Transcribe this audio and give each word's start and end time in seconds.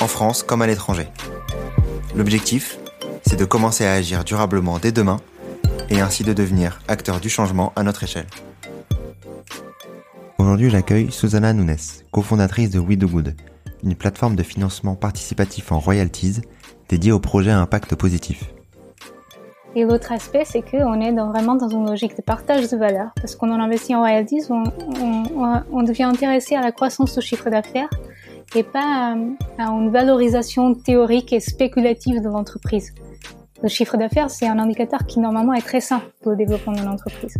en 0.00 0.06
France 0.06 0.42
comme 0.42 0.62
à 0.62 0.66
l'étranger. 0.66 1.08
L'objectif, 2.14 2.78
c'est 3.26 3.38
de 3.38 3.44
commencer 3.44 3.84
à 3.84 3.92
agir 3.92 4.24
durablement 4.24 4.78
dès 4.78 4.92
demain 4.92 5.18
et 5.90 6.00
ainsi 6.00 6.24
de 6.24 6.32
devenir 6.32 6.80
acteur 6.88 7.20
du 7.20 7.28
changement 7.28 7.72
à 7.76 7.82
notre 7.82 8.04
échelle. 8.04 8.26
Aujourd'hui, 10.38 10.70
j'accueille 10.70 11.10
Susanna 11.10 11.52
Nunes, 11.52 11.76
cofondatrice 12.12 12.70
de 12.70 12.78
We 12.78 12.96
Do 12.98 13.08
Good, 13.08 13.34
une 13.82 13.94
plateforme 13.94 14.36
de 14.36 14.42
financement 14.42 14.94
participatif 14.94 15.72
en 15.72 15.80
royalties 15.80 16.40
dédiée 16.88 17.12
aux 17.12 17.20
projets 17.20 17.50
à 17.50 17.58
impact 17.58 17.94
positif. 17.94 18.44
Et 19.74 19.84
l'autre 19.84 20.10
aspect, 20.12 20.44
c'est 20.46 20.62
qu'on 20.62 21.00
est 21.00 21.12
vraiment 21.12 21.54
dans 21.54 21.68
une 21.68 21.86
logique 21.86 22.16
de 22.16 22.22
partage 22.22 22.70
de 22.70 22.76
valeur, 22.78 23.10
parce 23.16 23.36
qu'on 23.36 23.50
en 23.50 23.60
investit 23.60 23.94
en 23.94 24.00
royalties, 24.00 24.44
on, 24.48 24.64
on, 25.70 25.82
devient 25.82 26.04
intéressé 26.04 26.54
à 26.54 26.62
la 26.62 26.72
croissance 26.72 27.14
du 27.14 27.20
chiffre 27.20 27.50
d'affaires 27.50 27.90
et 28.54 28.62
pas 28.62 29.14
à, 29.14 29.16
à 29.58 29.70
une 29.70 29.90
valorisation 29.90 30.74
théorique 30.74 31.32
et 31.32 31.40
spéculative 31.40 32.22
de 32.22 32.28
l'entreprise. 32.28 32.94
Le 33.62 33.68
chiffre 33.68 33.96
d'affaires, 33.96 34.30
c'est 34.30 34.46
un 34.46 34.58
indicateur 34.58 35.06
qui 35.06 35.18
normalement 35.18 35.54
est 35.54 35.62
très 35.62 35.80
sain 35.80 36.02
pour 36.22 36.32
le 36.32 36.36
développement 36.36 36.72
d'une 36.72 36.88
entreprise. 36.88 37.36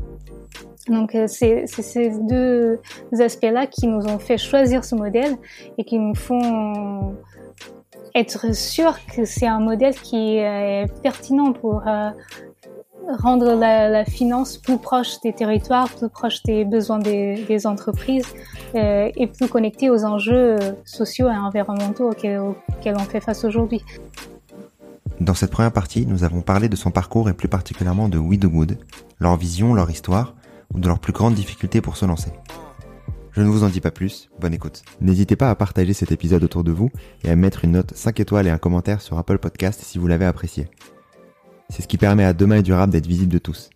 Donc 0.88 1.14
euh, 1.14 1.26
c'est 1.26 1.66
ces 1.66 2.10
deux 2.10 2.80
aspects-là 3.18 3.66
qui 3.66 3.86
nous 3.86 4.06
ont 4.06 4.18
fait 4.18 4.38
choisir 4.38 4.84
ce 4.84 4.94
modèle 4.94 5.36
et 5.78 5.84
qui 5.84 5.98
nous 5.98 6.14
font 6.14 7.16
être 8.14 8.54
sûrs 8.54 8.98
que 9.14 9.24
c'est 9.24 9.46
un 9.46 9.60
modèle 9.60 9.94
qui 9.94 10.38
est 10.38 10.86
pertinent 11.02 11.52
pour 11.52 11.86
euh, 11.86 12.10
rendre 13.08 13.54
la, 13.54 14.04
finance 14.04 14.58
plus 14.58 14.78
proche 14.78 15.20
des 15.20 15.32
territoires, 15.32 15.88
plus 15.88 16.08
proche 16.08 16.42
des 16.42 16.64
besoins 16.64 16.98
des, 16.98 17.66
entreprises 17.66 18.26
euh, 18.74 19.10
et 19.16 19.26
plus 19.26 19.48
connecté 19.48 19.90
aux 19.90 20.04
enjeux 20.04 20.56
sociaux 20.84 21.28
et 21.28 21.36
environnementaux 21.36 22.10
auxquels, 22.10 22.40
auxquels 22.40 22.96
on 22.96 23.04
fait 23.04 23.20
face 23.20 23.44
aujourd'hui. 23.44 23.82
Dans 25.20 25.34
cette 25.34 25.50
première 25.50 25.72
partie, 25.72 26.06
nous 26.06 26.24
avons 26.24 26.42
parlé 26.42 26.68
de 26.68 26.76
son 26.76 26.90
parcours 26.90 27.30
et 27.30 27.32
plus 27.32 27.48
particulièrement 27.48 28.08
de 28.08 28.18
We 28.18 28.38
Do 28.38 28.50
Good, 28.50 28.78
leur 29.18 29.36
vision, 29.36 29.72
leur 29.72 29.90
histoire, 29.90 30.34
ou 30.74 30.80
de 30.80 30.88
leurs 30.88 30.98
plus 30.98 31.12
grandes 31.12 31.34
difficultés 31.34 31.80
pour 31.80 31.96
se 31.96 32.04
lancer. 32.04 32.30
Je 33.32 33.42
ne 33.42 33.48
vous 33.48 33.64
en 33.64 33.68
dis 33.68 33.80
pas 33.80 33.90
plus, 33.90 34.30
bonne 34.40 34.54
écoute. 34.54 34.82
N'hésitez 35.00 35.36
pas 35.36 35.50
à 35.50 35.54
partager 35.54 35.92
cet 35.92 36.12
épisode 36.12 36.44
autour 36.44 36.64
de 36.64 36.72
vous 36.72 36.90
et 37.24 37.30
à 37.30 37.36
mettre 37.36 37.64
une 37.64 37.72
note 37.72 37.94
5 37.94 38.20
étoiles 38.20 38.46
et 38.46 38.50
un 38.50 38.58
commentaire 38.58 39.00
sur 39.00 39.18
Apple 39.18 39.38
Podcast 39.38 39.80
si 39.82 39.98
vous 39.98 40.06
l'avez 40.06 40.24
apprécié. 40.24 40.68
C'est 41.68 41.82
ce 41.82 41.88
qui 41.88 41.98
permet 41.98 42.24
à 42.24 42.32
Demain 42.32 42.56
et 42.56 42.62
Durable 42.62 42.92
d'être 42.92 43.06
visible 43.06 43.32
de 43.32 43.38
tous. 43.38 43.70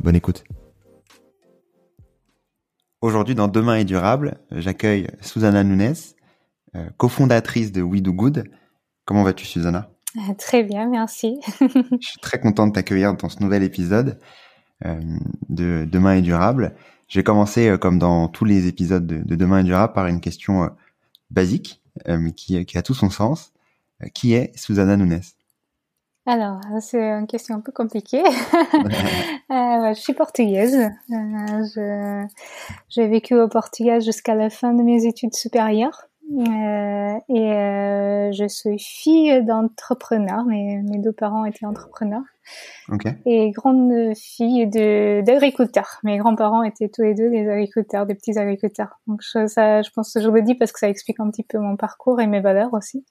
Bonne 0.00 0.16
écoute. 0.16 0.44
Aujourd'hui 3.00 3.34
dans 3.34 3.48
Demain 3.48 3.76
est 3.76 3.84
durable, 3.84 4.38
j'accueille 4.50 5.08
Susanna 5.20 5.64
Nunes, 5.64 5.94
euh, 6.76 6.88
cofondatrice 6.96 7.72
de 7.72 7.82
We 7.82 8.02
Do 8.02 8.12
Good. 8.12 8.44
Comment 9.04 9.22
vas-tu 9.22 9.46
Susanna? 9.46 9.90
Très 10.38 10.62
bien, 10.62 10.88
merci. 10.88 11.40
Je 11.60 12.06
suis 12.06 12.20
très 12.20 12.40
content 12.40 12.66
de 12.66 12.72
t'accueillir 12.72 13.14
dans 13.14 13.28
ce 13.28 13.42
nouvel 13.42 13.62
épisode. 13.62 14.18
Euh, 14.86 15.00
de 15.48 15.86
Demain 15.90 16.16
est 16.16 16.22
durable. 16.22 16.74
J'ai 17.08 17.22
commencé, 17.22 17.68
euh, 17.68 17.76
comme 17.76 17.98
dans 17.98 18.28
tous 18.28 18.44
les 18.44 18.66
épisodes 18.66 19.06
de, 19.06 19.34
Demain 19.34 19.60
est 19.60 19.64
durable, 19.64 19.92
par 19.92 20.06
une 20.06 20.20
question 20.20 20.64
euh, 20.64 20.68
basique, 21.30 21.82
mais 22.06 22.32
qui, 22.32 22.64
qui, 22.64 22.78
a 22.78 22.82
tout 22.82 22.94
son 22.94 23.10
sens. 23.10 23.52
qui 24.14 24.32
est 24.32 24.56
Susanna 24.56 24.96
Nunes? 24.96 25.20
Alors, 26.30 26.60
c'est 26.80 27.02
une 27.02 27.26
question 27.26 27.56
un 27.56 27.60
peu 27.60 27.72
compliquée. 27.72 28.22
je 29.50 29.94
suis 29.96 30.14
portugaise. 30.14 30.78
Euh, 31.10 32.22
J'ai 32.88 33.08
vécu 33.08 33.34
au 33.34 33.48
Portugal 33.48 34.00
jusqu'à 34.00 34.36
la 34.36 34.48
fin 34.48 34.72
de 34.72 34.82
mes 34.84 35.06
études 35.06 35.34
supérieures. 35.34 36.06
Euh, 36.32 37.18
et 37.28 37.52
euh, 37.52 38.30
je 38.30 38.46
suis 38.46 38.78
fille 38.78 39.42
d'entrepreneur. 39.44 40.44
Mes, 40.44 40.80
mes 40.82 40.98
deux 40.98 41.12
parents 41.12 41.44
étaient 41.44 41.66
entrepreneurs. 41.66 42.22
Okay. 42.88 43.10
Et 43.26 43.50
grande 43.50 43.92
fille 44.16 44.68
d'agriculteurs. 44.68 45.98
Mes 46.04 46.18
grands-parents 46.18 46.62
étaient 46.62 46.88
tous 46.88 47.02
les 47.02 47.14
deux 47.14 47.30
des 47.30 47.48
agriculteurs, 47.48 48.06
des 48.06 48.14
petits 48.14 48.38
agriculteurs. 48.38 49.00
Donc 49.08 49.20
je, 49.22 49.48
ça, 49.48 49.82
je 49.82 49.90
pense 49.90 50.14
que 50.14 50.20
je 50.20 50.28
le 50.28 50.42
dis 50.42 50.54
parce 50.54 50.70
que 50.70 50.78
ça 50.78 50.88
explique 50.88 51.18
un 51.18 51.28
petit 51.30 51.44
peu 51.44 51.58
mon 51.58 51.76
parcours 51.76 52.20
et 52.20 52.28
mes 52.28 52.40
valeurs 52.40 52.72
aussi. 52.72 53.04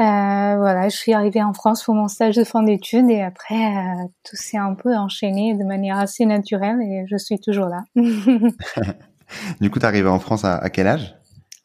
Euh, 0.00 0.56
voilà, 0.56 0.88
je 0.88 0.96
suis 0.96 1.12
arrivée 1.12 1.42
en 1.42 1.52
France 1.52 1.84
pour 1.84 1.94
mon 1.94 2.08
stage 2.08 2.34
de 2.34 2.42
fin 2.42 2.64
d'études 2.64 3.08
et 3.10 3.22
après 3.22 3.54
euh, 3.54 4.06
tout 4.24 4.34
s'est 4.34 4.56
un 4.56 4.74
peu 4.74 4.96
enchaîné 4.96 5.54
de 5.54 5.62
manière 5.62 5.98
assez 5.98 6.26
naturelle 6.26 6.80
et 6.82 7.04
je 7.08 7.16
suis 7.16 7.38
toujours 7.38 7.66
là. 7.66 7.84
du 9.60 9.70
coup, 9.70 9.78
tu 9.78 9.86
arrivée 9.86 10.08
en 10.08 10.18
France 10.18 10.44
à, 10.44 10.56
à 10.56 10.70
quel 10.70 10.86
âge? 10.88 11.14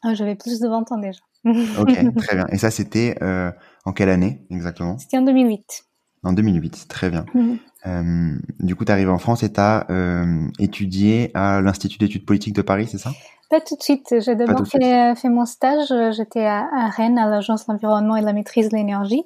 Ah, 0.02 0.14
J'avais 0.14 0.34
plus 0.36 0.60
de 0.60 0.68
20 0.68 0.92
ans 0.92 0.98
déjà. 0.98 1.20
ok, 1.44 2.14
très 2.16 2.36
bien. 2.36 2.46
Et 2.52 2.58
ça, 2.58 2.70
c'était 2.70 3.16
euh, 3.22 3.50
en 3.84 3.92
quelle 3.92 4.08
année 4.08 4.42
exactement? 4.50 4.96
C'était 4.98 5.18
en 5.18 5.22
2008. 5.22 5.84
En 6.22 6.32
2008, 6.32 6.86
très 6.88 7.10
bien. 7.10 7.24
Mhm. 7.34 7.58
Euh, 7.86 8.38
du 8.60 8.76
coup, 8.76 8.84
tu 8.84 8.92
arrives 8.92 9.10
en 9.10 9.18
France 9.18 9.42
et 9.42 9.52
tu 9.52 9.60
as 9.60 9.86
euh, 9.90 10.46
étudié 10.58 11.30
à 11.34 11.60
l'Institut 11.60 11.98
d'études 11.98 12.26
politiques 12.26 12.54
de 12.54 12.62
Paris, 12.62 12.86
c'est 12.90 12.98
ça? 12.98 13.10
Pas 13.50 13.60
tout 13.60 13.76
de 13.76 13.82
suite. 13.82 14.14
J'ai 14.20 14.36
d'abord 14.36 14.66
fait, 14.66 15.14
fait, 15.16 15.28
mon 15.28 15.44
stage. 15.44 15.92
J'étais 16.12 16.46
à, 16.46 16.68
à, 16.72 16.88
Rennes, 16.88 17.18
à 17.18 17.28
l'Agence 17.28 17.66
de 17.66 17.72
l'environnement 17.72 18.16
et 18.16 18.20
de 18.20 18.26
la 18.26 18.32
maîtrise 18.32 18.68
de 18.68 18.76
l'énergie. 18.76 19.24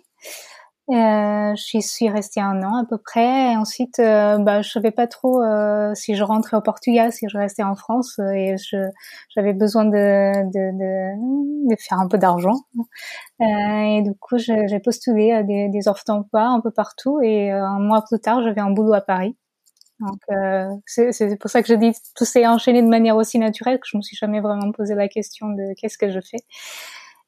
Euh, 0.90 1.54
je 1.56 1.78
suis 1.80 2.10
restée 2.10 2.40
un 2.40 2.62
an 2.62 2.76
à 2.76 2.84
peu 2.84 2.98
près. 2.98 3.52
Et 3.52 3.56
ensuite, 3.56 3.98
euh, 3.98 4.38
bah, 4.38 4.60
je 4.60 4.70
savais 4.70 4.90
pas 4.90 5.06
trop 5.06 5.42
euh, 5.42 5.94
si 5.94 6.14
je 6.14 6.22
rentrais 6.22 6.56
au 6.58 6.60
Portugal, 6.60 7.12
si 7.12 7.26
je 7.28 7.38
restais 7.38 7.62
en 7.62 7.74
France. 7.74 8.18
Euh, 8.18 8.30
et 8.32 8.56
je, 8.58 8.76
j'avais 9.34 9.54
besoin 9.54 9.86
de, 9.86 9.90
de, 9.90 10.78
de, 10.78 11.70
de, 11.70 11.76
faire 11.80 11.98
un 12.00 12.08
peu 12.08 12.18
d'argent. 12.18 12.56
Euh, 13.40 13.44
et 13.44 14.02
du 14.02 14.14
coup, 14.14 14.36
j'ai 14.38 14.78
postulé 14.80 15.32
à 15.32 15.42
des, 15.42 15.68
des 15.68 15.88
offres 15.88 16.04
d'emploi 16.06 16.42
un 16.42 16.60
peu 16.60 16.70
partout. 16.70 17.20
Et 17.22 17.52
euh, 17.52 17.64
un 17.64 17.78
mois 17.78 18.02
plus 18.02 18.20
tard, 18.20 18.42
j'avais 18.42 18.60
un 18.60 18.70
boulot 18.70 18.92
à 18.92 19.00
Paris. 19.00 19.36
Donc, 20.00 20.21
c'est 20.87 21.38
pour 21.38 21.50
ça 21.50 21.62
que 21.62 21.69
je 21.69 21.75
dis 21.75 21.93
tout 22.16 22.25
s'est 22.25 22.47
enchaîné 22.47 22.82
de 22.82 22.88
manière 22.88 23.16
aussi 23.16 23.38
naturelle 23.38 23.78
que 23.78 23.87
je 23.91 23.97
me 23.97 24.03
suis 24.03 24.16
jamais 24.16 24.41
vraiment 24.41 24.72
posé 24.72 24.94
la 24.94 25.09
question 25.09 25.49
de 25.49 25.75
qu'est-ce 25.81 25.99
que 25.99 26.10
je 26.10 26.21
fais. 26.21 26.38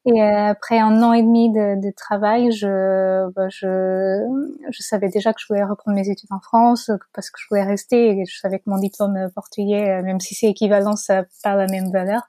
Et 0.07 0.23
euh, 0.23 0.51
après 0.51 0.79
un 0.79 1.03
an 1.03 1.13
et 1.13 1.23
demi 1.23 1.51
de, 1.51 1.81
de 1.85 1.91
travail, 1.91 2.53
je, 2.53 3.29
bah, 3.33 3.49
je, 3.49 4.23
je 4.71 4.83
savais 4.83 5.09
déjà 5.09 5.33
que 5.33 5.41
je 5.41 5.47
voulais 5.49 5.65
reprendre 5.65 5.97
mes 5.97 6.09
études 6.09 6.31
en 6.33 6.39
France 6.39 6.93
parce 7.13 7.29
que 7.31 7.41
je 7.41 7.47
voulais 7.51 7.65
rester 7.65 8.11
et 8.21 8.25
je 8.25 8.39
savais 8.39 8.61
que 8.61 8.71
mon 8.71 8.79
diplôme 8.79 9.19
portugais, 9.35 9.91
euh, 9.99 10.03
même 10.05 10.21
si 10.21 10.37
c'est 10.37 10.47
équivalent, 10.47 10.95
ça 10.95 11.23
n'a 11.23 11.27
pas 11.43 11.57
la 11.57 11.67
même 11.67 11.91
valeur. 11.91 12.23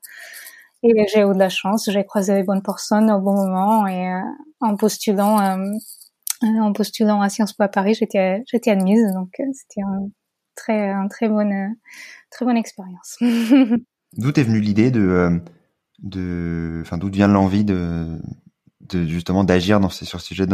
Et 0.84 1.06
j'ai 1.14 1.22
eu 1.22 1.34
de 1.34 1.40
la 1.40 1.50
chance, 1.50 1.90
j'ai 1.92 2.04
croisé 2.04 2.34
les 2.36 2.44
bonnes 2.44 2.64
personnes 2.64 3.12
au 3.12 3.20
bon 3.20 3.34
moment 3.36 3.86
et 3.88 4.12
euh, 4.12 4.22
en 4.62 4.76
postulant, 4.76 5.40
euh, 5.40 5.72
en 6.44 6.74
postulant 6.74 7.22
à 7.22 7.30
Sciences 7.30 7.54
Po 7.54 7.64
à 7.64 7.68
Paris, 7.68 7.94
j'étais, 7.96 8.44
j'étais 8.48 8.72
admise, 8.72 9.04
donc 9.14 9.30
c'était 9.54 9.82
un 9.82 10.10
très, 10.58 10.90
un 10.90 11.08
très 11.08 11.30
bonne, 11.30 11.76
très 12.30 12.46
bonne 12.46 12.58
expérience. 12.58 13.18
D'où 14.18 14.30
est 14.30 14.44
venue 14.44 14.60
l'idée 14.60 14.92
de 14.92 15.42
de, 16.00 16.80
enfin, 16.82 16.98
d'où 16.98 17.10
vient 17.10 17.28
l'envie 17.28 17.64
de, 17.64 18.20
de 18.82 19.06
justement 19.06 19.44
d'agir 19.44 19.80
dans 19.80 19.90
ces, 19.90 20.06
sur 20.06 20.22
ce 20.22 20.28
sujet 20.28 20.46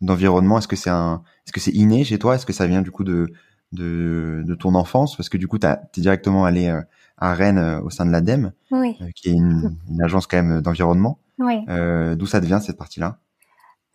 d'environnement? 0.00 0.58
Est-ce 0.58 0.68
que 0.68 0.76
c'est 0.76 0.90
un, 0.90 1.22
est-ce 1.46 1.52
que 1.52 1.60
c'est 1.60 1.72
inné 1.72 2.04
chez 2.04 2.18
toi? 2.18 2.34
Est-ce 2.34 2.46
que 2.46 2.52
ça 2.52 2.66
vient 2.66 2.82
du 2.82 2.90
coup 2.90 3.04
de, 3.04 3.32
de, 3.72 4.42
de 4.46 4.54
ton 4.54 4.74
enfance? 4.74 5.16
Parce 5.16 5.28
que 5.28 5.36
du 5.36 5.48
coup, 5.48 5.58
tu 5.58 5.66
es 5.66 5.76
directement 5.96 6.44
allé 6.44 6.68
euh, 6.68 6.80
à 7.16 7.34
Rennes 7.34 7.58
euh, 7.58 7.80
au 7.80 7.90
sein 7.90 8.06
de 8.06 8.10
l'ADEME, 8.10 8.52
oui. 8.70 8.96
Euh, 9.00 9.10
qui 9.14 9.30
est 9.30 9.32
une, 9.32 9.76
une, 9.90 10.02
agence 10.02 10.26
quand 10.26 10.42
même 10.42 10.60
d'environnement. 10.60 11.18
Oui. 11.38 11.64
Euh, 11.68 12.14
d'où 12.14 12.26
ça 12.26 12.40
devient 12.40 12.60
cette 12.62 12.78
partie-là? 12.78 13.18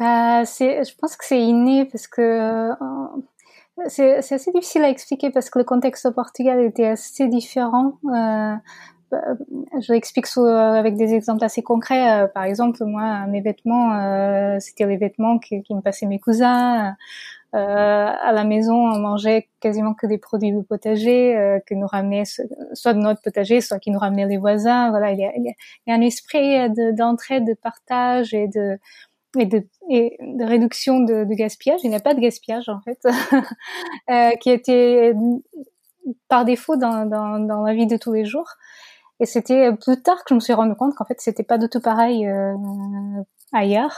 Euh, 0.02 0.44
c'est, 0.46 0.84
je 0.84 0.96
pense 0.98 1.16
que 1.16 1.26
c'est 1.26 1.42
inné 1.42 1.86
parce 1.86 2.08
que 2.08 2.72
c'est 3.88 4.18
assez 4.18 4.52
difficile 4.52 4.84
à 4.84 4.90
expliquer 4.90 5.32
parce 5.32 5.50
que 5.50 5.60
le 5.60 5.66
contexte 5.66 6.06
au 6.06 6.12
Portugal 6.12 6.60
était 6.62 6.88
assez 6.88 7.28
différent. 7.28 7.98
Euh, 8.14 8.56
euh, 9.14 9.36
je 9.82 9.94
l'explique 9.94 10.28
euh, 10.38 10.74
avec 10.74 10.96
des 10.96 11.14
exemples 11.14 11.44
assez 11.44 11.62
concrets. 11.62 12.24
Euh, 12.24 12.28
par 12.28 12.44
exemple, 12.44 12.84
moi, 12.86 13.26
mes 13.28 13.42
vêtements, 13.42 14.60
c'était 14.60 14.86
les 14.86 14.98
vêtements 14.98 15.40
qui, 15.40 15.64
me 15.70 15.82
passaient 15.82 16.06
mes 16.06 16.20
cousins. 16.20 16.96
à 17.54 18.32
la 18.32 18.44
maison, 18.44 18.76
on 18.76 19.00
mangeait 19.00 19.50
quasiment 19.60 19.94
que 19.94 20.08
des 20.08 20.18
produits 20.18 20.52
du 20.52 20.64
potager 20.64 21.62
que 21.68 21.76
nous 21.76 21.88
ramenaient 21.88 22.24
soit 22.74 22.94
de 22.94 23.00
notre 23.00 23.22
potager, 23.22 23.62
soit 23.62 23.80
qui 23.80 23.92
nous 23.92 24.00
ramenaient 24.00 24.28
les 24.28 24.38
voisins. 24.38 24.90
Voilà, 24.90 25.12
il 25.12 25.20
y 25.20 25.26
a, 25.26 25.32
il 25.36 25.54
y 25.88 25.92
a 25.92 25.96
un 25.96 26.02
esprit 26.02 26.70
d'entraide, 26.94 27.46
de 27.46 27.54
partage 27.54 28.34
et 28.34 28.48
de 28.48 28.80
et 29.38 29.46
de, 29.46 29.68
et 29.90 30.18
de 30.22 30.44
réduction 30.46 31.00
de, 31.00 31.24
de 31.24 31.34
gaspillage. 31.34 31.82
Il 31.84 31.90
n'y 31.90 31.96
a 31.96 32.00
pas 32.00 32.14
de 32.14 32.20
gaspillage 32.20 32.70
en 32.70 32.82
fait, 32.82 33.00
euh, 34.10 34.32
qui 34.40 34.50
était 34.50 35.14
par 36.28 36.46
défaut 36.46 36.76
dans, 36.76 37.06
dans, 37.06 37.40
dans 37.40 37.64
la 37.64 37.74
vie 37.74 37.88
de 37.88 37.98
tous 37.98 38.14
les 38.14 38.26
jours. 38.26 38.50
Et 39.20 39.26
c'était 39.26 39.72
plus 39.76 40.02
tard 40.02 40.18
que 40.24 40.30
je 40.30 40.36
me 40.36 40.40
suis 40.40 40.54
rendu 40.54 40.76
compte 40.76 40.96
qu'en 40.96 41.06
fait 41.06 41.20
c'était 41.20 41.44
pas 41.44 41.58
du 41.58 41.70
tout 41.70 41.82
pareil 41.82 42.28
euh, 42.28 42.54
ailleurs 43.54 43.96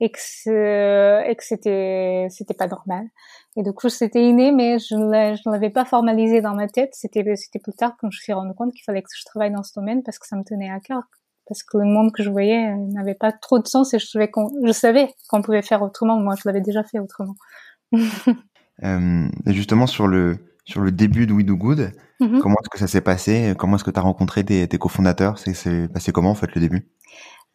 et 0.00 0.10
que 0.10 1.28
et 1.28 1.36
que 1.36 1.44
c'était 1.44 2.26
c'était 2.30 2.54
pas 2.54 2.66
normal. 2.66 3.08
Et 3.56 3.62
du 3.62 3.72
coup 3.72 3.88
c'était 3.88 4.22
inné, 4.22 4.52
mais 4.52 4.78
je 4.78 4.94
ne 4.94 5.50
l'avais 5.50 5.70
pas 5.70 5.84
formalisé 5.84 6.40
dans 6.40 6.54
ma 6.54 6.68
tête. 6.68 6.90
C'était 6.94 7.24
c'était 7.36 7.58
plus 7.60 7.72
tard 7.72 7.92
que 7.92 7.98
je 8.02 8.06
me 8.06 8.10
suis 8.12 8.32
rendu 8.32 8.54
compte 8.54 8.72
qu'il 8.72 8.84
fallait 8.84 9.02
que 9.02 9.08
je 9.16 9.24
travaille 9.24 9.52
dans 9.52 9.62
ce 9.62 9.72
domaine 9.74 10.02
parce 10.02 10.18
que 10.18 10.26
ça 10.26 10.36
me 10.36 10.44
tenait 10.44 10.70
à 10.70 10.80
cœur 10.80 11.02
parce 11.48 11.62
que 11.62 11.78
le 11.78 11.84
monde 11.84 12.12
que 12.12 12.22
je 12.22 12.30
voyais 12.30 12.74
n'avait 12.92 13.14
pas 13.14 13.32
trop 13.32 13.58
de 13.58 13.66
sens 13.66 13.94
et 13.94 13.98
je 13.98 14.06
savais 14.06 14.30
qu'on 14.30 14.50
je 14.64 14.72
savais 14.72 15.08
qu'on 15.28 15.42
pouvait 15.42 15.62
faire 15.62 15.82
autrement. 15.82 16.18
Moi 16.20 16.34
je 16.36 16.42
l'avais 16.46 16.60
déjà 16.60 16.82
fait 16.84 16.98
autrement. 16.98 17.34
euh, 18.84 19.28
justement 19.46 19.86
sur 19.86 20.06
le 20.06 20.38
sur 20.64 20.82
le 20.82 20.92
début 20.92 21.26
de 21.26 21.32
We 21.32 21.44
Do 21.44 21.56
Good. 21.56 21.92
Mm-hmm. 22.20 22.40
Comment 22.40 22.56
est-ce 22.60 22.68
que 22.68 22.78
ça 22.78 22.86
s'est 22.86 23.00
passé? 23.00 23.54
Comment 23.58 23.76
est-ce 23.76 23.84
que 23.84 23.90
tu 23.90 23.98
as 23.98 24.02
rencontré 24.02 24.44
tes, 24.44 24.68
tes 24.68 24.78
cofondateurs? 24.78 25.38
C'est 25.38 25.90
passé 25.92 26.12
comment 26.12 26.30
en 26.30 26.34
fait 26.34 26.54
le 26.54 26.60
début? 26.60 26.88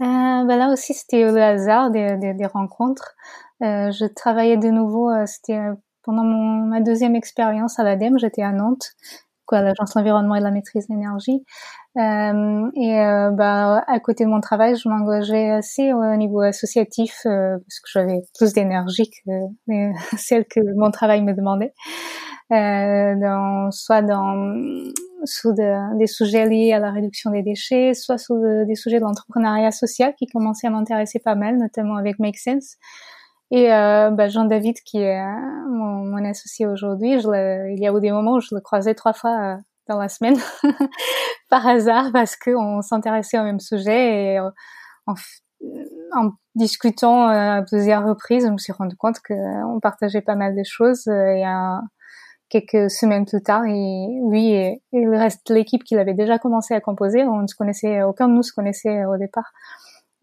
Euh, 0.01 0.06
ben 0.45 0.57
Là 0.57 0.72
aussi, 0.72 0.94
c'était 0.94 1.31
le 1.31 1.42
hasard 1.42 1.92
des, 1.92 2.18
des, 2.18 2.34
des 2.34 2.45
rencontres. 2.48 3.16
Euh, 3.63 3.92
je 3.92 4.06
travaillais 4.06 4.57
de 4.57 4.69
nouveau, 4.69 5.10
euh, 5.10 5.25
c'était 5.25 5.57
euh, 5.57 5.74
pendant 6.04 6.24
mon, 6.24 6.66
ma 6.66 6.81
deuxième 6.81 7.16
expérience 7.16 7.80
à 7.80 7.84
l'ADEME, 7.84 8.18
j'étais 8.18 8.42
à 8.42 8.51
Nantes, 8.51 8.92
quoi, 9.53 9.61
l'Agence 9.61 9.94
l'environnement 9.95 10.35
et 10.35 10.39
de 10.39 10.44
la 10.44 10.51
maîtrise 10.51 10.88
de 10.88 10.95
l'énergie. 10.95 11.45
Euh, 11.97 12.71
et 12.75 13.00
euh, 13.00 13.29
bah, 13.29 13.83
à 13.88 14.00
côté 14.00 14.23
de 14.23 14.29
mon 14.29 14.41
travail, 14.41 14.75
je 14.75 14.89
m'engageais 14.89 15.51
assez 15.51 15.94
au 15.94 16.15
niveau 16.15 16.41
associatif 16.41 17.19
euh, 17.27 17.57
parce 17.59 17.79
que 17.81 17.89
j'avais 17.94 18.21
plus 18.35 18.53
d'énergie 18.53 19.11
que 19.11 19.31
celle 20.17 20.45
que 20.45 20.59
mon 20.75 20.89
travail 20.89 21.21
me 21.21 21.33
demandait. 21.33 21.73
Euh, 22.51 23.15
dans, 23.19 23.69
soit 23.71 24.01
dans 24.01 24.53
sous 25.25 25.53
des 25.53 26.07
sujets 26.07 26.49
liés 26.49 26.73
à 26.73 26.79
la 26.79 26.91
réduction 26.91 27.29
des 27.29 27.44
déchets, 27.44 27.94
soit 27.94 28.17
sous 28.17 28.41
des 28.67 28.75
sujets 28.75 28.97
de 28.97 29.03
l'entrepreneuriat 29.03 29.71
social 29.71 30.13
qui 30.17 30.25
commençaient 30.25 30.67
à 30.67 30.71
m'intéresser 30.71 31.19
pas 31.19 31.35
mal, 31.35 31.57
notamment 31.57 31.95
avec 31.95 32.19
Make 32.19 32.38
Sense. 32.38 32.77
Et 33.55 33.71
euh, 33.71 34.09
bah, 34.09 34.29
Jean-David, 34.29 34.77
qui 34.83 34.97
est 34.97 35.23
mon, 35.69 36.05
mon 36.05 36.25
associé 36.25 36.65
aujourd'hui, 36.65 37.11
il 37.13 37.79
y 37.79 37.88
a 37.88 37.94
eu 37.95 38.01
des 38.01 38.11
moments 38.11 38.33
où 38.33 38.39
je 38.41 38.53
le 38.55 38.61
croisais 38.61 38.95
trois 38.95 39.13
fois 39.13 39.59
dans 39.88 40.00
la 40.00 40.09
semaine 40.09 40.38
par 41.50 41.67
hasard 41.67 42.11
parce 42.11 42.35
qu'on 42.35 42.81
s'intéressait 42.81 43.39
au 43.39 43.44
même 43.44 43.59
sujet 43.59 44.33
et 44.33 44.39
euh, 44.39 44.50
en, 45.05 45.13
en 46.13 46.31
discutant 46.55 47.29
euh, 47.29 47.59
à 47.59 47.61
plusieurs 47.61 48.05
reprises, 48.05 48.45
je 48.45 48.51
me 48.51 48.57
suis 48.57 48.73
rendu 48.73 48.95
compte 48.95 49.19
qu'on 49.19 49.79
partageait 49.81 50.21
pas 50.21 50.35
mal 50.35 50.56
de 50.56 50.63
choses 50.63 51.07
euh, 51.07 51.35
et 51.35 51.44
quelques 52.49 52.91
semaines 52.91 53.25
plus 53.25 53.41
tard, 53.41 53.65
et 53.65 54.07
lui 54.29 54.51
et, 54.51 54.81
le 54.91 55.17
reste 55.17 55.47
de 55.47 55.56
l'équipe 55.56 55.83
qu'il 55.83 55.97
avait 55.97 56.13
déjà 56.13 56.38
commencé 56.38 56.73
à 56.75 56.81
composer, 56.81 57.23
on 57.23 57.41
ne 57.41 57.47
se 57.47 57.56
connaissait, 57.56 58.03
aucun 58.03 58.27
de 58.27 58.33
nous 58.33 58.44
se 58.44 58.53
connaissait 58.53 59.06
au 59.06 59.17
départ. 59.17 59.51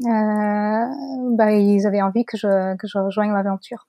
Bah, 0.02 1.52
ils 1.52 1.86
avaient 1.86 2.02
envie 2.02 2.24
que 2.24 2.36
je, 2.36 2.76
que 2.76 2.86
je 2.86 2.98
rejoigne 2.98 3.32
l'aventure. 3.32 3.86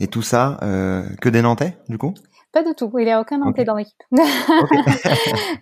Et 0.00 0.08
tout 0.08 0.22
ça, 0.22 0.58
euh, 0.62 1.02
que 1.20 1.28
des 1.28 1.42
Nantais, 1.42 1.76
du 1.88 1.98
coup? 1.98 2.14
Pas 2.52 2.64
du 2.64 2.74
tout. 2.74 2.90
Il 2.98 3.04
n'y 3.04 3.12
a 3.12 3.20
aucun 3.20 3.38
Nantais 3.38 3.64
dans 3.64 3.76
l'équipe. 3.76 4.02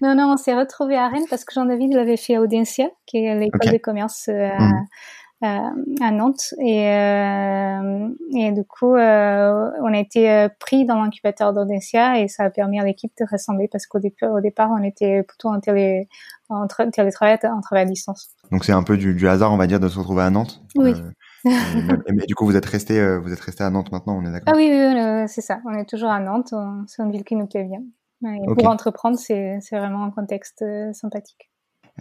non, 0.00 0.14
non, 0.14 0.32
on 0.32 0.36
s'est 0.36 0.54
retrouvé 0.54 0.96
à 0.96 1.08
Rennes 1.08 1.26
parce 1.28 1.44
que 1.44 1.52
Jean-David 1.52 1.92
l'avait 1.92 2.16
fait 2.16 2.36
à 2.36 2.40
Audencia, 2.40 2.88
qui 3.04 3.18
est 3.18 3.38
l'école 3.38 3.72
de 3.72 3.78
commerce 3.78 4.28
euh, 4.28 4.48
mhm. 4.58 4.86
Euh, 5.44 5.70
à 6.00 6.10
Nantes. 6.10 6.52
Et, 6.60 6.88
euh, 6.88 8.08
et 8.34 8.50
du 8.50 8.64
coup, 8.64 8.96
euh, 8.96 9.70
on 9.80 9.94
a 9.94 9.98
été 9.98 10.48
pris 10.58 10.84
dans 10.84 11.00
l'incubateur 11.00 11.52
d'Audencia 11.52 12.18
et 12.18 12.26
ça 12.26 12.44
a 12.44 12.50
permis 12.50 12.80
à 12.80 12.84
l'équipe 12.84 13.12
de 13.20 13.24
ressembler 13.30 13.68
parce 13.70 13.86
qu'au 13.86 14.00
départ, 14.00 14.32
au 14.32 14.40
départ, 14.40 14.70
on 14.72 14.82
était 14.82 15.22
plutôt 15.22 15.50
en, 15.50 15.60
télé, 15.60 16.08
en 16.48 16.66
télétravail, 16.66 17.38
en 17.44 17.60
travail 17.60 17.84
à 17.84 17.86
distance. 17.86 18.30
Donc 18.50 18.64
c'est 18.64 18.72
un 18.72 18.82
peu 18.82 18.96
du, 18.96 19.14
du, 19.14 19.28
hasard, 19.28 19.52
on 19.52 19.56
va 19.56 19.68
dire, 19.68 19.78
de 19.78 19.88
se 19.88 19.96
retrouver 19.96 20.22
à 20.22 20.30
Nantes. 20.30 20.60
Oui. 20.74 20.92
mais 21.44 22.26
du 22.26 22.34
coup, 22.34 22.44
vous 22.44 22.56
êtes 22.56 22.66
resté, 22.66 23.16
vous 23.18 23.32
êtes 23.32 23.40
resté 23.40 23.62
à 23.62 23.70
Nantes 23.70 23.92
maintenant, 23.92 24.18
on 24.18 24.26
est 24.26 24.32
d'accord? 24.32 24.54
Ah 24.54 24.56
oui, 24.56 24.68
oui, 24.72 25.28
c'est 25.28 25.40
ça. 25.40 25.60
On 25.66 25.74
est 25.74 25.88
toujours 25.88 26.10
à 26.10 26.18
Nantes. 26.18 26.52
C'est 26.88 27.00
une 27.00 27.12
ville 27.12 27.24
qui 27.24 27.36
nous 27.36 27.46
plaît 27.46 27.62
bien. 27.62 27.82
Pour 28.44 28.66
entreprendre, 28.68 29.16
c'est 29.16 29.60
vraiment 29.70 30.02
un 30.02 30.10
contexte 30.10 30.64
sympathique. 30.94 31.48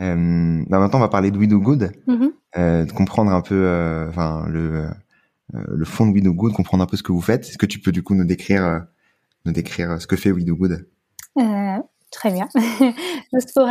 Euh, 0.01 0.63
bah 0.67 0.79
maintenant, 0.79 0.99
on 0.99 1.01
va 1.01 1.09
parler 1.09 1.31
de 1.31 1.38
We 1.38 1.47
Do 1.47 1.59
Good, 1.59 1.91
mm-hmm. 2.07 2.31
euh, 2.57 2.85
de 2.85 2.91
comprendre 2.91 3.31
un 3.31 3.41
peu, 3.41 3.55
euh, 3.55 4.07
enfin 4.09 4.45
le 4.47 4.88
le 5.53 5.85
fond 5.85 6.05
de 6.05 6.11
We 6.11 6.21
Do 6.21 6.33
Good, 6.33 6.53
comprendre 6.53 6.83
un 6.83 6.88
peu 6.88 6.97
ce 6.97 7.03
que 7.03 7.11
vous 7.11 7.21
faites. 7.21 7.47
Est-ce 7.47 7.57
que 7.57 7.65
tu 7.65 7.79
peux 7.79 7.91
du 7.91 8.03
coup 8.03 8.15
nous 8.15 8.25
décrire, 8.25 8.85
nous 9.45 9.53
décrire 9.53 10.01
ce 10.01 10.05
que 10.05 10.17
fait 10.17 10.31
We 10.31 10.44
Do 10.44 10.55
Good? 10.55 10.88
Très 12.11 12.31
bien. 12.31 12.47
Juste 13.33 13.53
pour 13.53 13.67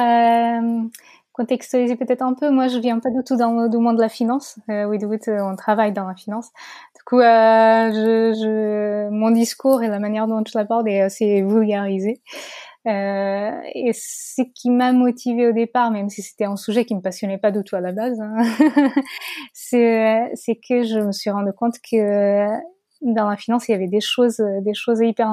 contextualiser 1.36 1.96
peut-être 1.96 2.22
un 2.22 2.32
peu, 2.32 2.50
moi 2.50 2.68
je 2.68 2.78
viens 2.78 2.98
pas 2.98 3.10
du 3.10 3.22
tout 3.22 3.36
dans 3.36 3.52
le 3.52 3.78
monde 3.78 3.96
de 3.96 4.00
la 4.00 4.08
finance. 4.08 4.58
Euh, 4.70 4.84
oui, 4.84 4.98
euh, 5.02 5.40
on 5.42 5.54
travaille 5.54 5.92
dans 5.92 6.06
la 6.06 6.14
finance. 6.14 6.50
Du 6.96 7.02
coup, 7.04 7.20
euh, 7.20 7.92
je, 7.92 8.32
je, 8.40 9.10
mon 9.10 9.30
discours 9.30 9.82
et 9.82 9.88
la 9.88 9.98
manière 9.98 10.26
dont 10.26 10.42
je 10.46 10.56
l'aborde 10.56 10.88
est 10.88 11.02
assez 11.02 11.42
vulgarisé. 11.42 12.22
Euh, 12.86 13.60
et 13.74 13.92
ce 13.92 14.42
qui 14.54 14.70
m'a 14.70 14.92
motivé 14.92 15.48
au 15.48 15.52
départ, 15.52 15.90
même 15.90 16.08
si 16.08 16.22
c'était 16.22 16.44
un 16.44 16.56
sujet 16.56 16.84
qui 16.84 16.94
me 16.94 17.00
passionnait 17.00 17.38
pas 17.38 17.50
du 17.50 17.64
tout 17.64 17.74
à 17.74 17.80
la 17.80 17.92
base, 17.92 18.20
hein, 18.20 18.36
c'est 19.52 20.30
que 20.68 20.84
je 20.84 21.00
me 21.00 21.12
suis 21.12 21.30
rendu 21.30 21.52
compte 21.52 21.76
que 21.80 22.46
dans 23.02 23.28
la 23.28 23.36
finance, 23.36 23.68
il 23.68 23.72
y 23.72 23.74
avait 23.74 23.88
des 23.88 24.00
choses, 24.00 24.42
des 24.62 24.74
choses 24.74 25.00
hyper 25.00 25.28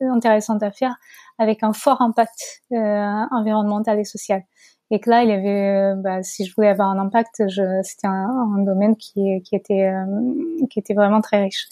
intéressantes 0.00 0.62
à 0.62 0.70
faire 0.70 0.96
avec 1.38 1.62
un 1.62 1.72
fort 1.72 2.02
impact 2.02 2.62
euh, 2.72 3.24
environnemental 3.30 3.98
et 3.98 4.04
social. 4.04 4.42
Et 4.90 5.00
que 5.00 5.10
là 5.10 5.24
il 5.24 5.30
y 5.30 5.32
avait 5.32 5.94
euh, 5.94 5.94
bah, 5.96 6.22
si 6.22 6.44
je 6.44 6.54
voulais 6.54 6.68
avoir 6.68 6.90
un 6.90 6.98
impact 6.98 7.42
c'était 7.82 8.06
un, 8.06 8.62
domaine 8.64 8.96
qui, 8.96 9.42
était 9.50 9.88
euh, 9.88 10.94
vraiment 10.94 11.20
très 11.20 11.42
riche. 11.42 11.66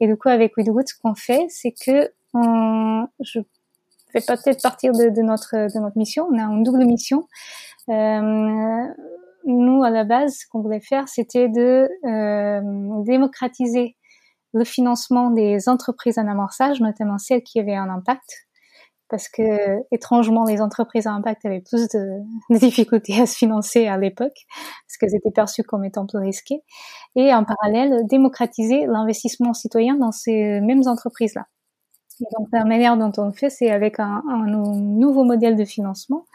Et 0.00 0.06
du 0.06 0.16
coup 0.16 0.30
avec 0.30 0.56
Widwood 0.56 0.88
ce 0.88 0.94
qu'on 0.98 1.14
fait 1.14 1.44
c'est 1.50 1.72
que 1.72 2.10
on, 2.32 3.06
je 3.20 3.40
fais 4.20 4.36
peut-être 4.36 4.62
partir 4.62 4.92
de, 4.92 5.10
de, 5.10 5.22
notre 5.22 5.54
de 5.54 5.80
notre 5.80 5.98
mission. 5.98 6.28
On 6.30 6.38
a 6.38 6.42
une 6.42 6.62
double 6.62 6.84
mission. 6.84 7.26
Euh, 7.88 8.86
nous 9.46 9.82
à 9.82 9.90
la 9.90 10.04
base 10.04 10.38
ce 10.38 10.46
qu'on 10.48 10.62
voulait 10.62 10.80
faire 10.80 11.06
c'était 11.06 11.50
de 11.50 11.88
euh, 12.06 12.60
démocratiser 13.04 13.94
le 14.54 14.64
financement 14.64 15.30
des 15.30 15.68
entreprises 15.68 16.18
en 16.18 16.26
amorçage 16.26 16.80
notamment 16.80 17.18
celles 17.18 17.42
qui 17.42 17.60
avaient 17.60 17.74
un 17.74 17.90
impact. 17.90 18.46
Parce 19.10 19.28
que 19.28 19.42
étrangement 19.92 20.44
les 20.44 20.62
entreprises 20.62 21.06
à 21.06 21.12
impact 21.12 21.44
avaient 21.44 21.60
plus 21.60 21.88
de, 21.88 22.20
difficultés 22.58 23.20
à 23.20 23.26
se 23.26 23.36
financer 23.36 23.86
à 23.86 23.98
l'époque 23.98 24.32
parce 24.48 24.96
qu'elles 24.98 25.14
étaient 25.14 25.30
perçues 25.30 25.62
comme 25.62 25.84
étant 25.84 26.06
plus 26.06 26.18
risquées. 26.18 26.62
Et 27.14 27.34
en 27.34 27.44
parallèle 27.44 28.06
démocratiser 28.06 28.86
l'investissement 28.86 29.52
citoyen 29.52 29.96
dans 29.96 30.10
ces 30.10 30.60
mêmes 30.62 30.86
entreprises 30.86 31.34
là. 31.34 31.44
Et 32.20 32.26
donc 32.38 32.48
la 32.52 32.64
manière 32.64 32.96
dont 32.96 33.12
on 33.18 33.26
le 33.26 33.32
fait, 33.32 33.50
c'est 33.50 33.70
avec 33.70 33.98
un, 33.98 34.22
un, 34.28 34.46
nouveau 34.46 35.24
modèle 35.24 35.56
de 35.56 35.64
financement, 35.64 36.26